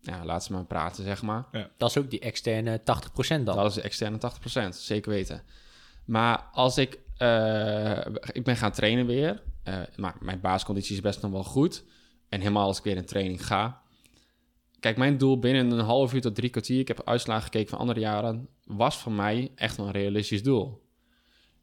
[0.00, 1.70] ja, laat ze maar praten, zeg maar.
[1.76, 2.82] Dat is ook die externe 80%
[3.28, 3.44] dan.
[3.44, 5.42] Dat is de externe 80%, zeker weten.
[6.04, 7.98] Maar als ik, eh,
[8.32, 11.84] ik ben gaan trainen weer, eh, maar mijn basisconditie is best nog wel goed.
[12.28, 13.79] En helemaal als ik weer in training ga.
[14.80, 17.78] Kijk, mijn doel binnen een half uur tot drie kwartier, ik heb uitslagen gekeken van
[17.78, 20.82] andere jaren, was voor mij echt een realistisch doel.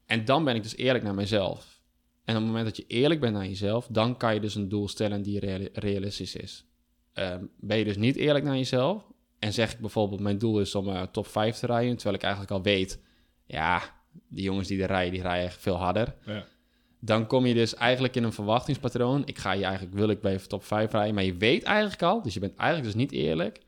[0.06, 1.82] En dan ben ik dus eerlijk naar mezelf.
[2.26, 4.70] En op het moment dat je eerlijk bent naar jezelf, dan kan je dus een
[4.70, 6.66] doel stellen die reali- realistisch is.
[7.14, 10.76] Ehm, ben je dus niet eerlijk naar jezelf en zeg ik bijvoorbeeld mijn doel is
[10.76, 13.00] om eh, top 5 te rijden, terwijl ik eigenlijk al weet,
[13.46, 13.82] ja,
[14.30, 16.16] die jongens die er rijden, die rijden echt veel harder.
[16.26, 16.46] Ja.
[17.08, 19.22] Dan kom je dus eigenlijk in een verwachtingspatroon.
[19.26, 22.22] Ik ga je eigenlijk, wil ik bij top 5 rijden, maar je weet eigenlijk al,
[22.22, 23.60] dus je bent eigenlijk dus niet eerlijk,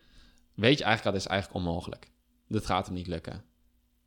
[0.54, 2.08] weet je eigenlijk al, dat is eigenlijk onmogelijk.
[2.48, 3.44] Dat gaat hem niet lukken.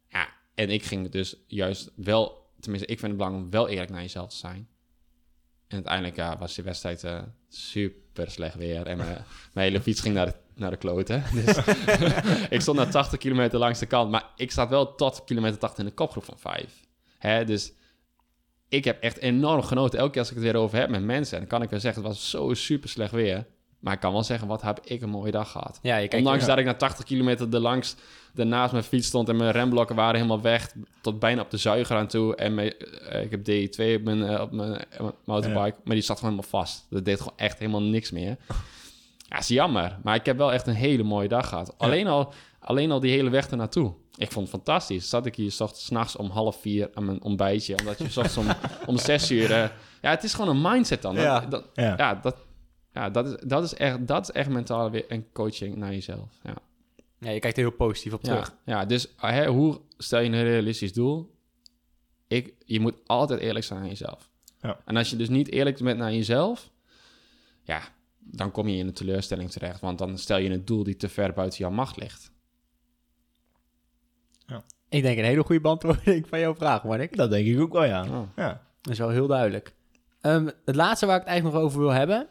[0.09, 3.91] Ja, en ik ging dus juist wel, tenminste, ik vind het belangrijk om wel eerlijk
[3.91, 4.69] naar jezelf te zijn.
[5.69, 8.87] En uiteindelijk ja, was die wedstrijd eh, super slecht weer.
[8.87, 9.25] En mijn,
[9.55, 11.23] hele fiets ging naar de, naar de kloten.
[11.45, 11.57] Dus
[12.57, 14.11] ik stond naar 80 kilometer langs de kant.
[14.11, 16.81] Maar ik zat wel tot kilometer 80 in de kopgroep van 5.
[17.19, 17.73] Hè, dus
[18.73, 19.99] ik heb echt enorm genoten.
[19.99, 21.33] Elke keer als ik het weer over heb met mensen.
[21.33, 23.47] En dan kan ik wel zeggen, het was zo super slecht weer.
[23.79, 25.79] Maar ik kan wel zeggen, wat heb ik een mooie dag gehad.
[25.83, 27.97] Ja, je Ondanks dat ik na 80 kilometer er langs
[28.35, 31.97] daarnaast mijn fiets stond en mijn remblokken waren helemaal weg, tot bijna op de zuiger
[31.97, 32.37] aan toe.
[32.37, 35.95] En mijn, eh, ik heb D2 op mijn, eh, op mijn, eh, mijn motorbike, maar
[35.95, 36.87] die zat gewoon helemaal vast.
[36.91, 38.37] Dat deed gewoon echt helemaal niks meer.
[39.29, 41.75] Ja, is jammer, maar ik heb wel echt een hele mooie dag gehad.
[41.79, 43.95] Alleen, al, alleen al die hele weg ernaartoe.
[44.23, 45.09] Ik vond het fantastisch.
[45.09, 48.09] Zat ik hier s ochtends- 's nachts om half vier aan mijn ontbijtje, omdat je
[48.09, 48.47] s ochtends om,
[48.91, 49.45] om zes uur...
[49.53, 49.69] eh,
[50.03, 51.15] ja, het is gewoon een mindset dan.
[51.15, 51.41] Dat- Ja.
[51.41, 51.95] dat, Ja.
[51.97, 52.37] ja, dat,
[52.93, 56.29] ja dat, is, dat, is echt, dat is echt mentaal weer een coaching naar jezelf.
[56.43, 56.55] Ja,
[57.19, 58.55] Ja, je kijkt er heel positief op terug.
[58.65, 61.35] ja, ja dus hè, hoe stel je een realistisch doel?
[62.29, 64.31] Ik, je moet altijd eerlijk zijn aan jezelf.
[64.61, 64.79] Ja.
[64.85, 66.71] En als je dus niet eerlijk bent naar jezelf,
[67.63, 67.81] ja,
[68.19, 69.81] dan kom je in een teleurstelling terecht.
[69.81, 72.31] Want dan stel je een doel die te ver buiten jouw macht ligt.
[74.93, 77.17] Ik denk een hele goede beantwoording van jouw vraag, Mark.
[77.17, 78.03] Dat denk ik ook wel, ja.
[78.03, 78.29] Oh.
[78.37, 78.63] ja.
[78.81, 79.75] Dat is wel heel duidelijk.
[80.21, 82.29] Ehm, het laatste waar ik het eigenlijk nog over wil hebben...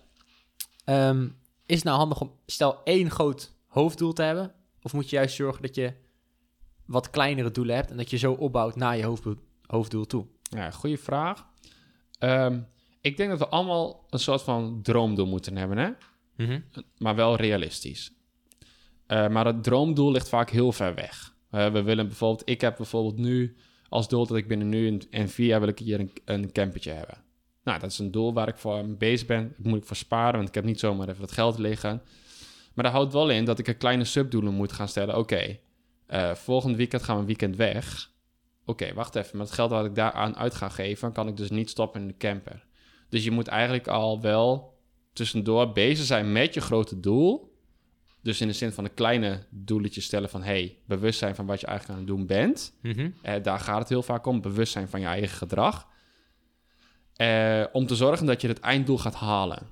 [0.86, 1.28] ehm,
[1.66, 4.53] is het nou handig om, stel, één groot hoofddoel te hebben?
[4.82, 5.93] Of moet je juist zorgen dat je
[6.86, 7.91] wat kleinere doelen hebt...
[7.91, 9.36] en dat je zo opbouwt naar je hoofddoel,
[9.66, 10.26] hoofddoel toe?
[10.41, 11.45] Ja, goede vraag.
[12.20, 12.59] Ehm,
[13.01, 15.89] ik denk dat we allemaal een soort van droomdoel moeten hebben, hè?
[16.97, 18.12] maar wel realistisch.
[19.07, 21.30] Eh, maar het droomdoel ligt vaak heel ver weg.
[21.51, 23.55] We willen bijvoorbeeld, ik heb bijvoorbeeld nu
[23.89, 26.91] als doel dat ik binnen nu en, vier jaar wil ik hier een, een campertje
[26.91, 27.17] hebben.
[27.63, 29.53] Nou, dat is een doel waar ik voor mee bezig ben.
[29.57, 32.01] Daar moet ik voor sparen, want ik heb niet zomaar even het geld liggen.
[32.73, 35.17] Maar dat houdt wel in dat ik een kleine subdoelen moet gaan stellen.
[35.17, 35.57] Oké,
[36.05, 38.11] eh, volgend weekend gaan we een weekend weg.
[38.65, 39.37] Oké, wacht even.
[39.37, 42.07] Met het geld dat ik daaraan uit ga geven, kan ik dus niet stoppen in
[42.07, 42.65] de camper.
[43.09, 44.77] Dus je moet eigenlijk al wel
[45.13, 47.50] tussendoor bezig zijn met je grote doel.
[48.22, 50.43] Dus in de zin van een kleine doeletje stellen van...
[50.43, 52.74] hey, bewust zijn van wat je eigenlijk aan het doen bent.
[53.22, 55.88] Eh, daar gaat het heel vaak om, bewust zijn van je eigen gedrag.
[57.15, 59.67] Eh, om te zorgen dat je het einddoel gaat halen.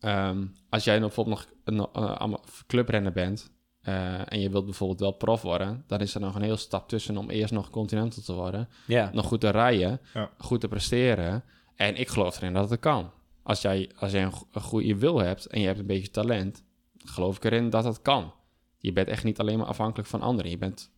[0.00, 1.88] Ehm, als jij bijvoorbeeld nog een
[2.32, 2.34] eh,
[2.66, 3.50] clubrenner bent...
[3.80, 5.84] eh, en je wilt bijvoorbeeld wel prof worden...
[5.86, 8.68] dan is er nog een heel stap tussen om eerst nog continental te worden
[9.12, 10.30] nog goed te rijden, Ja.
[10.38, 11.44] goed te presteren.
[11.76, 13.10] En ik geloof erin dat het kan.
[13.42, 16.10] Als jij, als jij een, go- een goede wil hebt en je hebt een beetje
[16.10, 16.64] talent,
[17.04, 18.32] geloof ik erin dat het kan.
[18.78, 20.50] Je bent echt niet alleen maar afhankelijk van anderen.
[20.50, 20.90] Je bent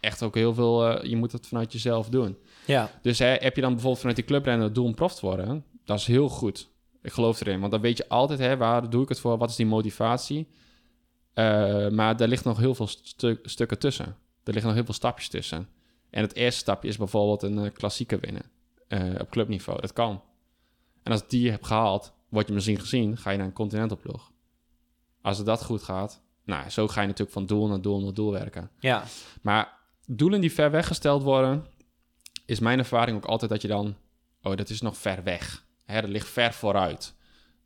[0.00, 2.36] echt ook heel veel, eh, je moet het vanuit jezelf doen.
[2.66, 2.90] Ja.
[3.02, 5.64] Dus hè, heb je dan bijvoorbeeld vanuit die clubrenner het doel om prof te worden,
[5.84, 6.68] dat is heel goed.
[7.02, 9.50] Ik geloof erin, want dan weet je altijd, hè, waar doe ik het voor, wat
[9.50, 10.48] is die motivatie.
[11.34, 14.06] Eh, maar er ligt nog heel veel stu- stukken tussen.
[14.44, 15.68] Er liggen nog heel veel stapjes tussen.
[16.10, 18.42] En het eerste stapje is bijvoorbeeld een uh, klassieker winnen
[19.20, 19.80] op clubniveau.
[19.80, 20.22] Dat kan.
[21.02, 23.96] En als die je hebt gehaald, word je misschien gezien, ga je naar een continental
[23.96, 24.30] ploeg.
[25.28, 28.12] Als het dat goed gaat, nou, zo ga je natuurlijk van doel naar doel naar
[28.14, 28.70] doel werken.
[28.78, 29.04] Ja,
[29.42, 31.66] Maar doelen die ver weggesteld worden,
[32.46, 33.96] is mijn ervaring ook altijd dat je dan,
[34.42, 35.64] oh, dat is nog ver weg.
[35.84, 37.14] Hè, dat ligt ver vooruit.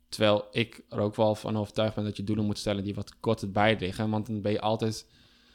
[0.09, 3.19] Terwijl ik er ook wel van overtuigd ben dat je doelen moet stellen die wat
[3.21, 4.11] korter bij liggen.
[4.11, 5.07] Want dan ben je altijd,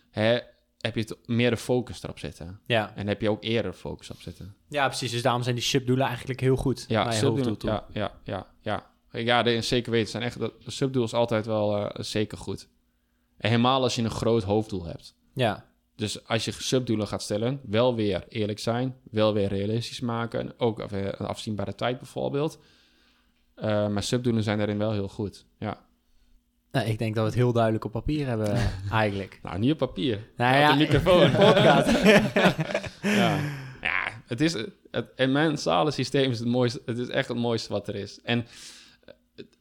[0.10, 0.40] hè,
[0.78, 2.60] heb je het meer de focus erop zitten.
[2.66, 2.96] ja.
[2.96, 4.56] En heb je ook eerder focus op zitten.
[4.70, 5.12] ja, precies.
[5.12, 6.86] Dus daarom zijn die subdoelen eigenlijk heel goed.
[6.88, 8.96] Ja, subdoelen, ja, ja, ja, ja.
[9.12, 10.10] Ja, de, zeker weten.
[10.10, 12.68] Zijn echt, de subdoel is altijd wel eh, zeker goed.
[13.38, 15.16] En helemaal als je een groot hoofddoel hebt.
[15.34, 15.66] ja.
[15.96, 20.40] Dus als je subdoelen gaat stellen, wel weer eerlijk zijn, wel weer realistisch maken.
[20.40, 22.60] En ook even een afzienbare tijd bijvoorbeeld.
[23.56, 25.46] Eh, maar subdoelen zijn daarin wel heel goed.
[25.60, 25.86] Ja.
[26.72, 29.40] Nou, ik denk dat we het heel duidelijk op papier hebben, eh, eigenlijk.
[29.44, 30.30] Nou, niet op papier.
[30.36, 31.32] Nou op ja, de microfoon.
[31.32, 32.02] podcast.
[33.22, 33.40] ja.
[33.82, 34.54] ja, het is
[34.92, 36.82] het, het systeem is het mooiste.
[36.86, 38.22] Het is echt het mooiste wat er is.
[38.22, 38.46] En eh,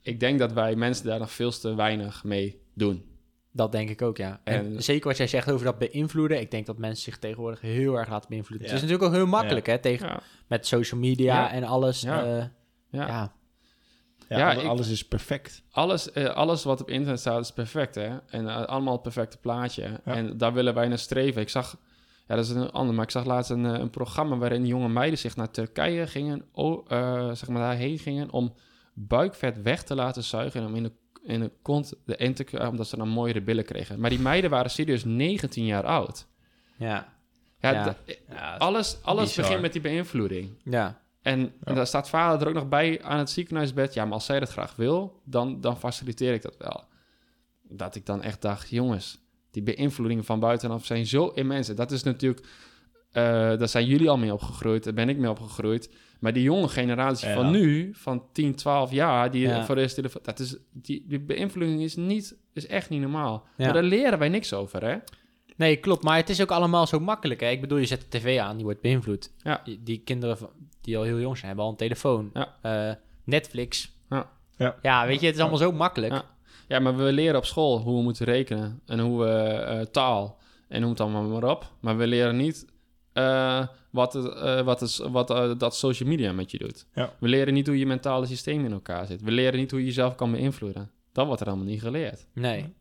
[0.06, 3.04] ik denk dat wij mensen daar nog veel te weinig mee doen.
[3.52, 4.40] Dat denk ik ook, ja.
[4.44, 6.40] En, En- zeker wat jij zegt over dat beïnvloeden.
[6.40, 8.66] Ik denk dat mensen zich tegenwoordig heel erg laten beïnvloeden.
[8.68, 8.72] Ja.
[8.74, 11.50] Het is natuurlijk ook heel makkelijk, hè, tegen, Ja, met social media Ja.
[11.52, 12.00] en alles.
[12.00, 12.24] Ja.
[12.24, 12.44] eh,
[12.90, 13.06] ja.
[13.06, 13.34] ja.
[14.28, 15.62] Ja, Ja, ik- alles is perfect.
[15.70, 18.16] Alles, eh, alles wat op internet staat is perfect, hè?
[18.26, 20.00] En eh, allemaal het perfecte plaatje.
[20.04, 21.40] En daar willen wij naar streven.
[21.42, 21.76] Ik zag,
[22.28, 25.18] ja, dat is een ander, maar ik zag laatst een, een programma waarin jonge meiden
[25.18, 26.44] zich naar Turkije gingen,
[27.36, 28.54] zeg maar daarheen gingen om
[28.98, 30.92] buikvet weg te laten zuigen en om in de,
[31.22, 34.00] in de kont de in te omdat ze dan mooiere billen kregen.
[34.00, 36.26] Maar die meiden waren serieus 19 jaar oud.
[36.76, 37.14] Ja.
[37.58, 37.92] Ja, Ja.
[38.06, 39.44] d- Ja, alles, alles bizar.
[39.44, 40.50] begint met die beïnvloeding.
[40.64, 41.00] Ja.
[41.22, 43.94] En, en daar staat vader er ook nog bij aan het ziekenhuisbed.
[43.94, 46.84] Ja, maar als zij dat graag wil, dan, dan faciliteer ik dat wel.
[47.62, 49.18] Dat ik dan echt dacht, jongens,
[49.50, 51.68] die beïnvloedingen van buitenaf zijn zo immens.
[51.68, 52.46] En Dat is natuurlijk,
[53.16, 53.22] eh,
[53.58, 55.90] daar zijn jullie al mee opgegroeid, daar ben ik mee opgegroeid.
[56.20, 57.34] Maar die jonge generatie Ja.
[57.34, 59.64] van nu, van 10, 12 jaar, die Ja.
[59.64, 63.46] voor de telefoon, dat is, die, die beïnvloeding is, niet, is echt niet normaal.
[63.56, 63.64] Ja.
[63.64, 64.96] Maar daar leren wij niks over, hè?
[65.56, 66.02] Nee, klopt.
[66.02, 67.40] Maar het is ook allemaal zo makkelijk.
[67.40, 67.48] Hè?
[67.50, 69.30] Ik bedoel, je zet de tv aan, die wordt beïnvloed.
[69.42, 69.60] Ja.
[69.64, 70.50] Die, die kinderen van-
[70.80, 72.30] die al heel jong zijn, hebben al een telefoon.
[72.32, 72.54] Ja.
[72.62, 72.94] Eh,
[73.24, 73.92] Netflix.
[74.10, 74.30] Ja.
[74.56, 74.76] Ja.
[74.82, 76.12] ja, weet je, het is allemaal zo makkelijk.
[76.12, 76.24] Ja.
[76.68, 80.38] Ja, maar we leren op school hoe we moeten rekenen en hoe we eh, taal
[80.68, 81.72] en noem het allemaal maar op.
[81.80, 82.66] Maar we leren niet
[83.16, 86.86] eh, wat, eh, wat, het, wat eh, dat social media met je doet.
[86.94, 87.12] Ja.
[87.18, 89.22] We leren niet hoe je mentale systeem in elkaar zit.
[89.22, 90.90] We leren niet hoe je jezelf kan beïnvloeden.
[91.12, 92.26] Dat wordt er allemaal niet geleerd.
[92.32, 92.74] Nee.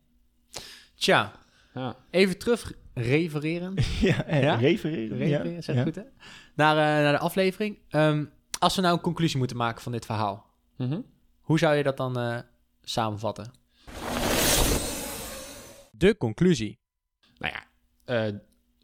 [0.94, 1.32] Tja,
[1.74, 1.96] Ja.
[2.10, 3.74] even terug refereren.
[4.00, 4.54] ja, en Ja?
[4.54, 5.16] refereren.
[5.16, 5.60] refereren, ja.
[5.60, 5.82] zeg ja.
[5.82, 6.02] goed hè?
[6.54, 7.78] Naar, eh, naar de aflevering.
[7.88, 8.24] Ehm,
[8.58, 10.46] als we nou een conclusie moeten maken van dit verhaal.
[10.76, 11.00] Mhm.
[11.40, 12.38] Hoe zou je dat dan eh,
[12.82, 13.50] samenvatten?
[15.90, 16.78] De conclusie.
[17.38, 17.64] Nou ja,
[18.04, 18.34] eh,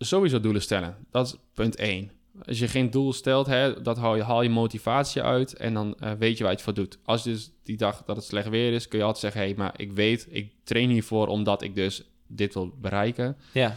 [0.05, 0.97] sowieso doelen stellen.
[1.11, 2.11] Dat is punt één.
[2.47, 5.95] Als je geen doel stelt, hè, dat haal je, haal je motivatie uit en dan
[5.99, 6.99] eh, weet je waar je het voor doet.
[7.05, 9.41] Als je dus die dag dat het slecht weer is, kun je altijd zeggen...
[9.41, 13.37] hé, hey, maar ik weet, ik train hiervoor omdat ik dus dit wil bereiken.
[13.53, 13.77] Ja,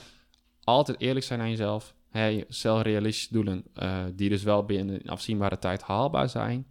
[0.63, 1.93] Altijd eerlijk zijn aan jezelf.
[2.09, 6.67] Hè, stel realistische doelen eh, die dus wel binnen een afzienbare tijd haalbaar zijn.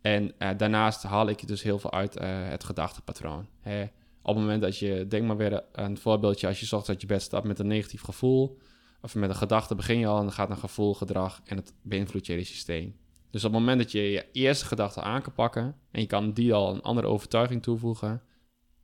[0.00, 2.14] En eh, daarnaast haal ik dus heel veel uit
[2.48, 3.46] het gedachtepatroon.
[3.60, 3.82] Hè.
[4.22, 7.06] Op het moment dat je, denk maar weer een voorbeeldje, als je zocht uit je
[7.06, 8.58] bed stapt met een negatief gevoel,
[9.00, 11.74] of met een gedachte begin je al en dan gaat naar gevoel, gedrag en het
[11.82, 12.96] beïnvloedt je hele systeem.
[13.30, 16.32] Dus op het moment dat je je eerste gedachte aan kan pakken en je kan
[16.32, 18.22] die al een andere overtuiging toevoegen,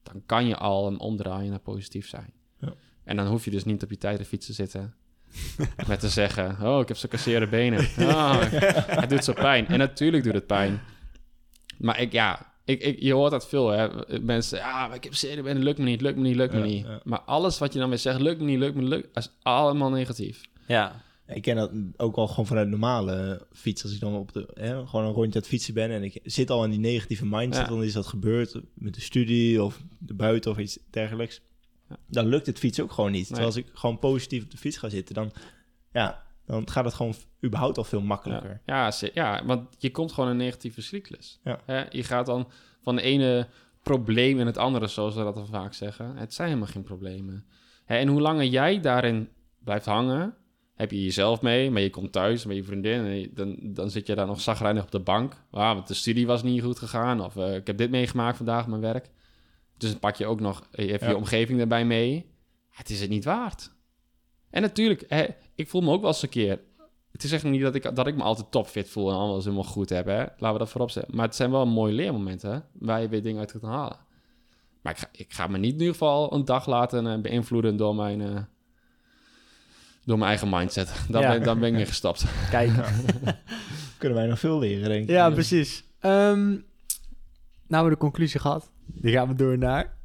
[0.02, 2.32] dan kan je al een omdraaien naar positief zijn.
[2.60, 2.74] Ja.
[3.04, 4.94] En dan hoef je dus niet op je tijdritfiets te zitten
[5.88, 7.88] met te zeggen, oh, ik heb zo kasseerde benen.
[7.98, 8.40] Oh,
[9.00, 9.66] het doet zo pijn.
[9.66, 10.80] En natuurlijk doet het pijn.
[11.78, 13.88] Maar ik, ja, ik, ik, je hoort dat veel, hè.
[14.20, 15.12] Mensen, ja, maar ik heb
[15.46, 16.84] en het lukt me niet, lukt me niet, lukt me Ja, niet.
[16.86, 17.00] ja.
[17.04, 19.22] Maar alles wat je dan weer zegt, lukt me niet, lukt me niet, lukt, dat
[19.24, 20.40] is allemaal negatief.
[20.66, 23.82] ja, Ik ken dat ook al gewoon vanuit normale fiets.
[23.82, 26.20] Als ik dan op de, hè, gewoon een rondje aan het fietsen ben en ik
[26.24, 27.70] zit al in die negatieve mindset, Ja.
[27.70, 31.40] dan is dat gebeurd met de studie of de buiten of iets dergelijks.
[31.88, 31.96] Ja.
[32.08, 33.18] Dan lukt het fietsen ook gewoon niet.
[33.20, 33.26] Nee.
[33.28, 35.32] Terwijl als ik gewoon positief op de fiets ga zitten, dan,
[35.92, 37.14] ja, dan gaat het gewoon
[37.44, 38.60] überhaupt al veel makkelijker.
[38.66, 41.40] Ja, ja, want je komt gewoon in een negatieve cyclus.
[41.44, 41.60] Ja.
[41.64, 42.48] Hè, je gaat dan
[42.82, 43.48] van de ene
[43.82, 46.16] probleem in het andere, zoals we dat dan vaak zeggen.
[46.16, 47.46] Het zijn helemaal geen problemen.
[47.84, 49.28] Hè, en hoe langer jij daarin
[49.58, 50.34] blijft hangen,
[50.74, 54.06] heb je jezelf mee, maar je komt thuis met je vriendin en dan, dan zit
[54.06, 55.34] je daar nog zagrijnig op de bank.
[55.50, 58.66] Ah, want de studie was niet goed gegaan of eh, ik heb dit meegemaakt vandaag
[58.66, 59.10] mijn werk.
[59.76, 61.08] Dus dan pak je ook nog je, hebt Ja.
[61.08, 62.26] je omgeving erbij mee.
[62.70, 63.72] Het is het niet waard.
[64.54, 65.24] En natuurlijk, hè,
[65.54, 66.60] ik voel me ook wel eens een keer
[67.12, 69.64] het is echt niet dat ik, dat ik me altijd topfit voel en alles helemaal
[69.64, 70.06] goed heb.
[70.06, 70.18] Hè?
[70.18, 71.16] Laten we dat voorop zetten.
[71.16, 72.58] Maar het zijn wel mooie leermomenten hè?
[72.72, 73.96] waar je weer dingen uit kunt halen.
[74.82, 77.76] Maar ik ga, ik ga me niet in ieder geval een dag laten eh, beïnvloeden
[77.76, 78.42] door mijn, eh,
[80.04, 80.92] door mijn eigen mindset.
[81.08, 81.28] Dan, Ja.
[81.30, 82.24] ben, dan ben ik mee gestapt.
[82.50, 82.70] kijk.
[83.98, 85.08] Kunnen wij nog veel leren, denk ik.
[85.10, 85.84] Ja, precies.
[86.00, 86.56] Ehm,
[87.66, 88.70] Nou, we de conclusie gehad.
[88.86, 89.96] Die gaan we door naar...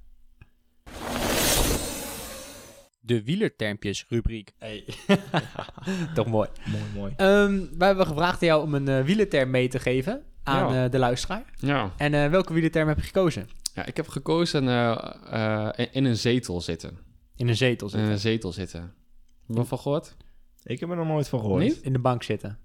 [3.10, 4.52] De wielertermpjes rubriek.
[4.58, 4.86] Hey.
[6.14, 6.50] Toch mooi.
[6.72, 7.14] Mooi, mooi.
[7.18, 10.84] Ehm wij hebben gevraagd jou om een eh, wielerterm mee te geven aan Ja.
[10.86, 11.46] eh, de luisteraar.
[11.56, 11.92] Ja.
[11.98, 13.48] En eh, welke wielerterm heb je gekozen?
[13.74, 16.98] ja, ik heb gekozen eh, eh, in- in een zetel zitten.
[17.36, 18.12] In een zetel In zitten.
[18.12, 18.82] een zetel zitten.
[18.82, 18.92] Heb
[19.48, 20.16] je ervan gehoord?
[20.64, 21.64] Ik heb er nog nooit van gehoord.
[21.64, 21.82] Niet?
[21.82, 22.58] In de bank zitten.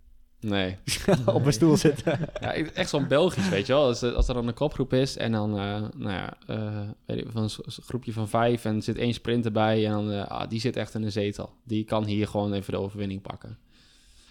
[0.45, 0.77] Nee.
[1.27, 2.19] Op een stoel zitten.
[2.41, 3.85] Ja, ik- echt zo'n Belgisch, weet je wel.
[3.85, 7.19] Als, er- als er dan een kopgroep is en dan, eh, nou ja, eh, weet
[7.19, 7.51] ik, van een
[7.83, 10.77] groepje van vijf en er zit één sprinter bij en dan, eh, ah, die zit
[10.77, 11.53] echt in een zetel.
[11.65, 13.59] Die kan hier gewoon even de overwinning pakken.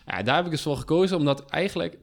[0.06, 1.98] Ja, daar heb ik dus voor gekozen, omdat eigenlijk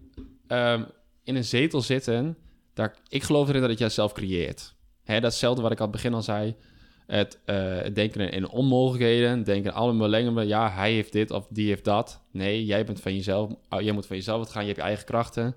[0.47, 0.83] ehm,
[1.25, 2.37] in een zetel zitten,
[2.75, 4.75] daar, ik geloof erin dat het jij zelf creëert.
[5.03, 6.55] Hè, dat is hetzelfde wat ik aan het begin al zei.
[7.11, 11.69] Het, eh, het denken in onmogelijkheden, denken alle belangen, ja, hij heeft dit of die
[11.69, 12.23] heeft dat.
[12.31, 14.87] Nee, jij bent van jezelf, oh, jij moet van jezelf wat gaan, je hebt je
[14.87, 15.55] eigen krachten.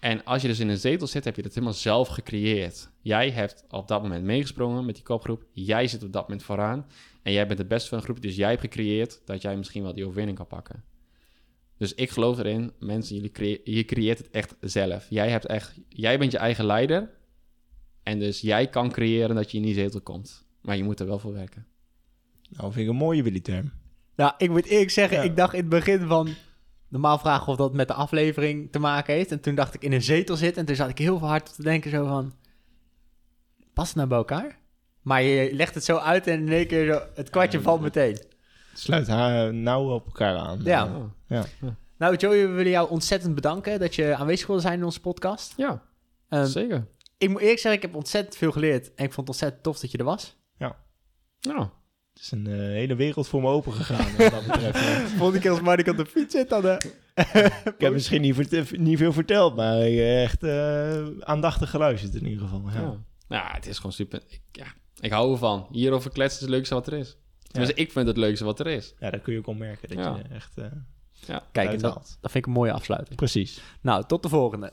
[0.00, 2.90] En als je dus in een zetel zit, heb je dat helemaal zelf gecreëerd.
[3.00, 5.44] Jij hebt op dat moment meegesprongen met die kopgroep.
[5.52, 6.86] Jij zit op dat moment vooraan.
[7.22, 8.22] En jij bent de beste van de groep.
[8.22, 10.84] Dus jij hebt gecreëerd dat jij misschien wel die overwinning kan pakken.
[11.76, 15.06] Dus ik geloof erin, mensen, jullie je creëert het echt zelf.
[15.10, 17.10] Jij, hebt echt, jij bent je eigen leider.
[18.02, 20.47] En dus jij kan creëren dat je in die zetel komt.
[20.68, 21.66] Maar je moet er wel voor werken.
[22.48, 23.72] Nou, vind ik een mooie Willy-term.
[24.16, 25.22] Nou, ik moet eerlijk zeggen, Ja.
[25.24, 26.28] ik dacht in het begin van...
[26.88, 29.30] Normaal vragen of dat met de aflevering te maken heeft.
[29.30, 30.60] En toen dacht ik in een zetel zitten.
[30.60, 32.32] En toen zat ik heel veel hard te denken zo van...
[33.72, 34.58] Past het nou bij elkaar?
[35.02, 38.12] Maar je legt het zo uit en in één keer zo, het kwartje valt meteen.
[38.12, 38.28] Het
[38.80, 40.60] sluit haar nauw op elkaar aan.
[40.64, 40.84] Ja.
[40.86, 41.04] Oh.
[41.28, 41.44] Ja.
[41.98, 45.54] Nou Joey, we willen jou ontzettend bedanken dat je aanwezig wilde zijn in onze podcast.
[45.56, 45.82] Ja,
[46.28, 46.86] Ehm, zeker.
[47.18, 48.86] ik moet eerlijk zeggen, ik heb ontzettend veel geleerd.
[48.94, 50.36] En ik vond het ontzettend tof dat je er was.
[51.40, 51.60] Nou,
[52.12, 54.16] Het is een eh, hele wereld voor me open gegaan.
[54.16, 54.78] wat dat betreft.
[54.84, 55.06] Ja.
[55.18, 56.66] Volgende keer als Mark op de fiets zit, dan...
[56.68, 56.76] eh,
[57.64, 62.14] Ik heb misschien niet, vert- niet veel verteld, maar ik heb echt eh, aandachtig geluisterd
[62.14, 62.62] in ieder geval.
[62.74, 62.80] Ja.
[62.80, 62.94] Ja.
[63.28, 64.20] Nou, het is gewoon super.
[64.28, 64.66] Ik, ja,
[65.00, 65.66] ik hou ervan.
[65.70, 67.16] Hierover kletsen is het leukste wat er is.
[67.52, 68.94] Dus ik vind het leukste wat er is.
[68.98, 70.16] ja, daar kun je ook al merken dat Ja.
[70.16, 70.64] je echt eh
[71.52, 73.16] Kijk, dat, dat vind ik een mooie afsluiting.
[73.16, 73.60] Precies.
[73.80, 74.72] Nou, tot de volgende.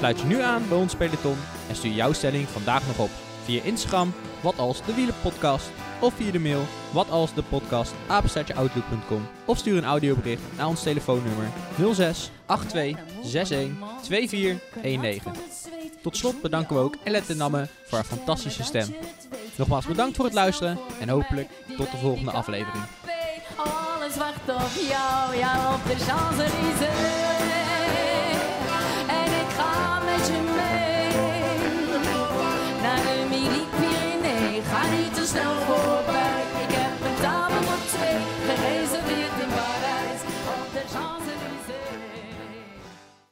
[0.00, 1.36] Sluit je nu aan bij ons peloton
[1.68, 3.10] en stuur jouw stelling vandaag nog op.
[3.44, 5.70] Via Instagram, wat als de wielenpodcast.
[6.00, 9.28] Of via de mail, wat als de podcast, apenstaartjeoutlook.com.
[9.44, 11.46] Of stuur een audiobericht naar ons telefoonnummer
[11.94, 13.70] 06 82 61
[14.02, 15.32] 2419.
[16.02, 18.94] Tot slot bedanken we ook Elette Namme voor haar fantastische stem.
[19.56, 22.84] Nogmaals bedankt voor het luisteren en hopelijk tot de volgende aflevering.
[23.56, 25.36] Alles wacht op jou,
[25.74, 27.69] op de.